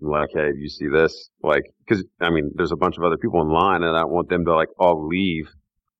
[0.00, 1.30] like, hey, you see this?
[1.42, 4.28] Like, because I mean, there's a bunch of other people in line, and I want
[4.28, 5.48] them to like all leave.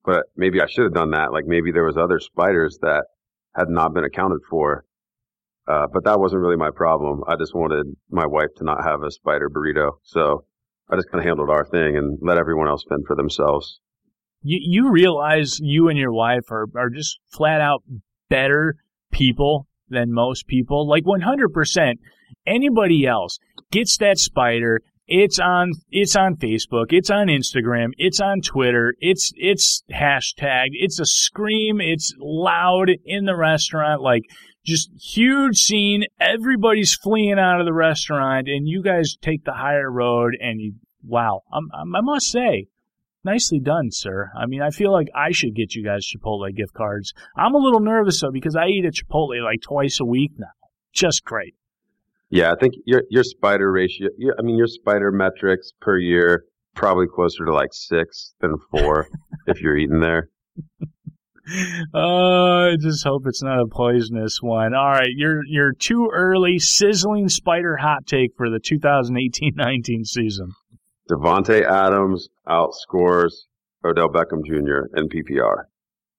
[0.08, 1.32] But maybe I should have done that.
[1.32, 3.04] Like, maybe there was other spiders that
[3.54, 4.86] had not been accounted for.
[5.70, 7.20] Uh, but that wasn't really my problem.
[7.28, 10.46] I just wanted my wife to not have a spider burrito, so
[10.90, 13.80] I just kind of handled our thing and let everyone else fend for themselves.
[14.40, 17.82] You you realize you and your wife are are just flat out
[18.30, 18.76] better
[19.12, 20.88] people than most people.
[20.88, 21.94] Like 100%.
[22.46, 23.38] Anybody else
[23.70, 24.80] gets that spider.
[25.08, 31.00] It's on it's on Facebook, it's on Instagram, it's on Twitter, it's it's hashtagged, it's
[31.00, 34.24] a scream, it's loud in the restaurant, like
[34.68, 36.04] just huge scene.
[36.20, 40.36] Everybody's fleeing out of the restaurant, and you guys take the higher road.
[40.38, 42.66] And you, wow, I'm, I'm, i must say,
[43.24, 44.30] nicely done, sir.
[44.36, 47.14] I mean, I feel like I should get you guys Chipotle gift cards.
[47.34, 50.48] I'm a little nervous though because I eat at Chipotle like twice a week now.
[50.92, 51.54] Just great.
[52.30, 54.08] Yeah, I think your your spider ratio.
[54.18, 59.08] Your, I mean, your spider metrics per year probably closer to like six than four
[59.46, 60.28] if you're eating there.
[61.94, 64.74] Oh, I just hope it's not a poisonous one.
[64.74, 70.52] All right, your your too early sizzling spider hot take for the 2018-19 season.
[71.10, 73.32] Davante Adams outscores
[73.84, 74.94] Odell Beckham Jr.
[74.94, 75.64] in PPR.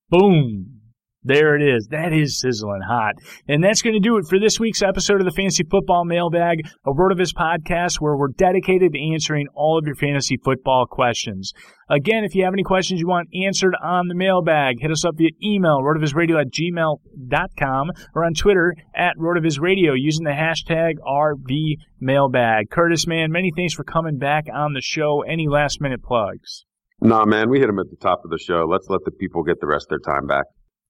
[0.09, 0.78] Boom.
[1.23, 1.87] There it is.
[1.87, 3.15] That is sizzling hot.
[3.47, 6.59] And that's going to do it for this week's episode of the Fantasy Football Mailbag,
[6.85, 11.51] a RotoViz podcast where we're dedicated to answering all of your fantasy football questions.
[11.89, 15.15] Again, if you have any questions you want answered on the mailbag, hit us up
[15.17, 22.69] via email, rotovizradio at gmail.com, or on Twitter at rotovizradio using the hashtag RVMailbag.
[22.71, 25.21] Curtis, man, many thanks for coming back on the show.
[25.27, 26.65] Any last minute plugs?
[27.01, 28.65] Nah, man, we hit them at the top of the show.
[28.69, 30.45] Let's let the people get the rest of their time back.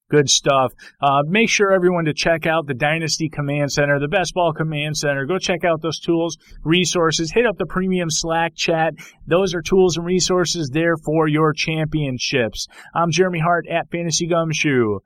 [0.09, 0.73] Good stuff.
[0.99, 4.97] Uh, make sure everyone to check out the Dynasty Command Center, the Best Ball Command
[4.97, 5.25] Center.
[5.25, 7.31] Go check out those tools, resources.
[7.31, 8.95] Hit up the premium Slack chat.
[9.27, 12.67] Those are tools and resources there for your championships.
[12.95, 14.99] I'm Jeremy Hart at Fantasy Gumshoe.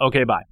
[0.00, 0.44] Okay, bye.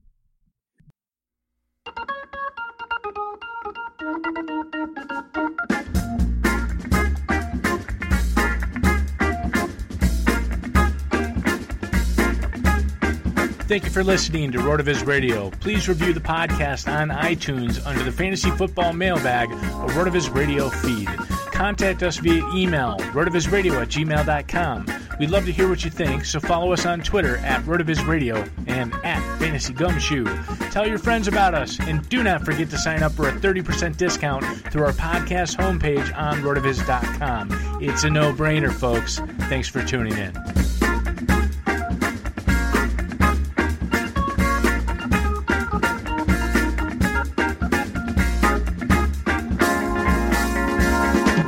[13.72, 15.48] Thank you for listening to RotoViz Radio.
[15.48, 21.08] Please review the podcast on iTunes under the Fantasy Football Mailbag, a RotoViz Radio feed.
[21.52, 24.86] contact us via email, rotovizradio at gmail.com.
[25.18, 28.92] We'd love to hear what you think, so follow us on Twitter at rotovizradio and
[29.04, 30.26] at Fantasy Gumshoe.
[30.70, 33.96] Tell your friends about us, and do not forget to sign up for a 30%
[33.96, 37.78] discount through our podcast homepage on rotoviz.com.
[37.80, 39.20] It's a no-brainer, folks.
[39.48, 40.32] Thanks for tuning in.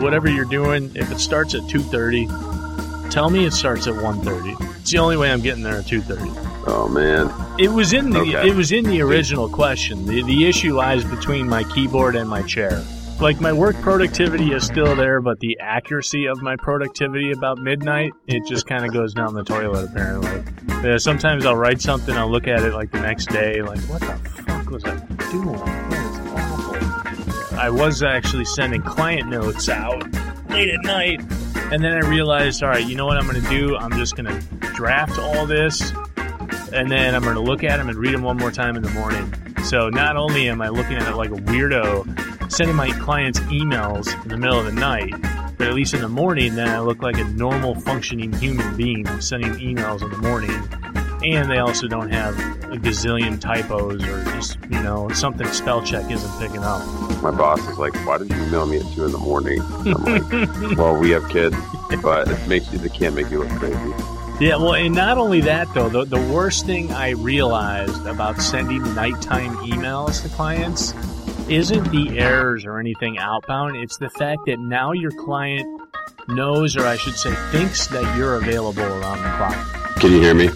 [0.05, 2.29] Whatever you're doing, if it starts at 2:30,
[3.11, 4.55] tell me it starts at 1:30.
[4.81, 6.31] It's the only way I'm getting there at 2:30.
[6.67, 7.33] Oh man.
[7.59, 8.49] It was in the Okay.
[8.49, 10.07] it was in the original question.
[10.07, 12.83] The the issue lies between my keyboard and my chair.
[13.21, 18.13] Like my work productivity is still there, but the accuracy of my productivity about midnight,
[18.27, 20.43] it just kind of goes down the toilet apparently.
[20.91, 24.01] Uh, sometimes I'll write something, I'll look at it like the next day, like what
[24.01, 24.97] the fuck was I
[25.31, 26.04] doing?
[27.57, 30.03] I was actually sending client notes out
[30.51, 31.21] late at night,
[31.73, 33.77] and then I realized, all right, you know what I'm going to do?
[33.77, 34.41] I'm just going to
[34.75, 35.93] draft all this,
[36.73, 38.83] and then I'm going to look at them and read them one more time in
[38.83, 39.33] the morning.
[39.65, 44.21] So not only am I looking at it like a weirdo, sending my clients emails
[44.25, 45.15] in the middle of the night,
[45.57, 49.07] but at least in the morning, then I look like a normal functioning human being
[49.21, 50.93] sending emails in the morning.
[51.25, 56.11] And they also don't have a gazillion typos or just, you know, something spell check
[56.11, 56.87] isn't picking up.
[57.22, 60.05] My boss is like, "Why did you email me at two in the morning?" I'm
[60.05, 61.57] like, "Well, we have kids,
[62.03, 62.79] but it makes you.
[62.79, 63.95] They can't make you look crazy."
[64.41, 68.83] Yeah, well, and not only that, though, the, the worst thing I realized about sending
[68.95, 70.93] nighttime emails to clients
[71.49, 73.77] isn't the errors or anything outbound.
[73.77, 75.83] It's the fact that now your client
[76.29, 79.95] knows, or I should say, thinks that you're available around the clock.
[80.01, 80.49] Can you hear me?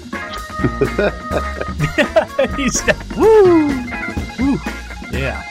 [2.57, 2.83] He's
[3.17, 3.69] woo,
[4.39, 4.59] woo,
[5.13, 5.45] yeah.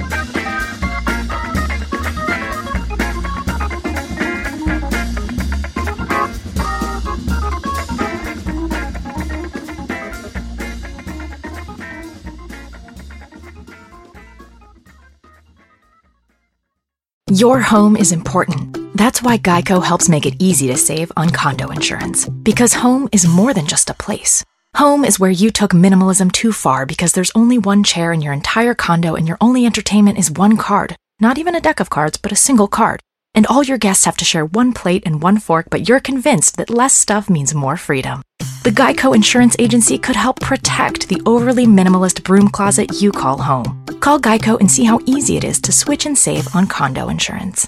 [17.29, 18.77] Your home is important.
[18.97, 22.27] That's why Geico helps make it easy to save on condo insurance.
[22.27, 24.43] Because home is more than just a place.
[24.77, 28.31] Home is where you took minimalism too far because there's only one chair in your
[28.31, 30.95] entire condo and your only entertainment is one card.
[31.19, 32.99] Not even a deck of cards, but a single card.
[33.33, 36.57] And all your guests have to share one plate and one fork, but you're convinced
[36.57, 38.21] that less stuff means more freedom.
[38.61, 43.83] The Geico Insurance Agency could help protect the overly minimalist broom closet you call home.
[43.99, 47.67] Call Geico and see how easy it is to switch and save on condo insurance.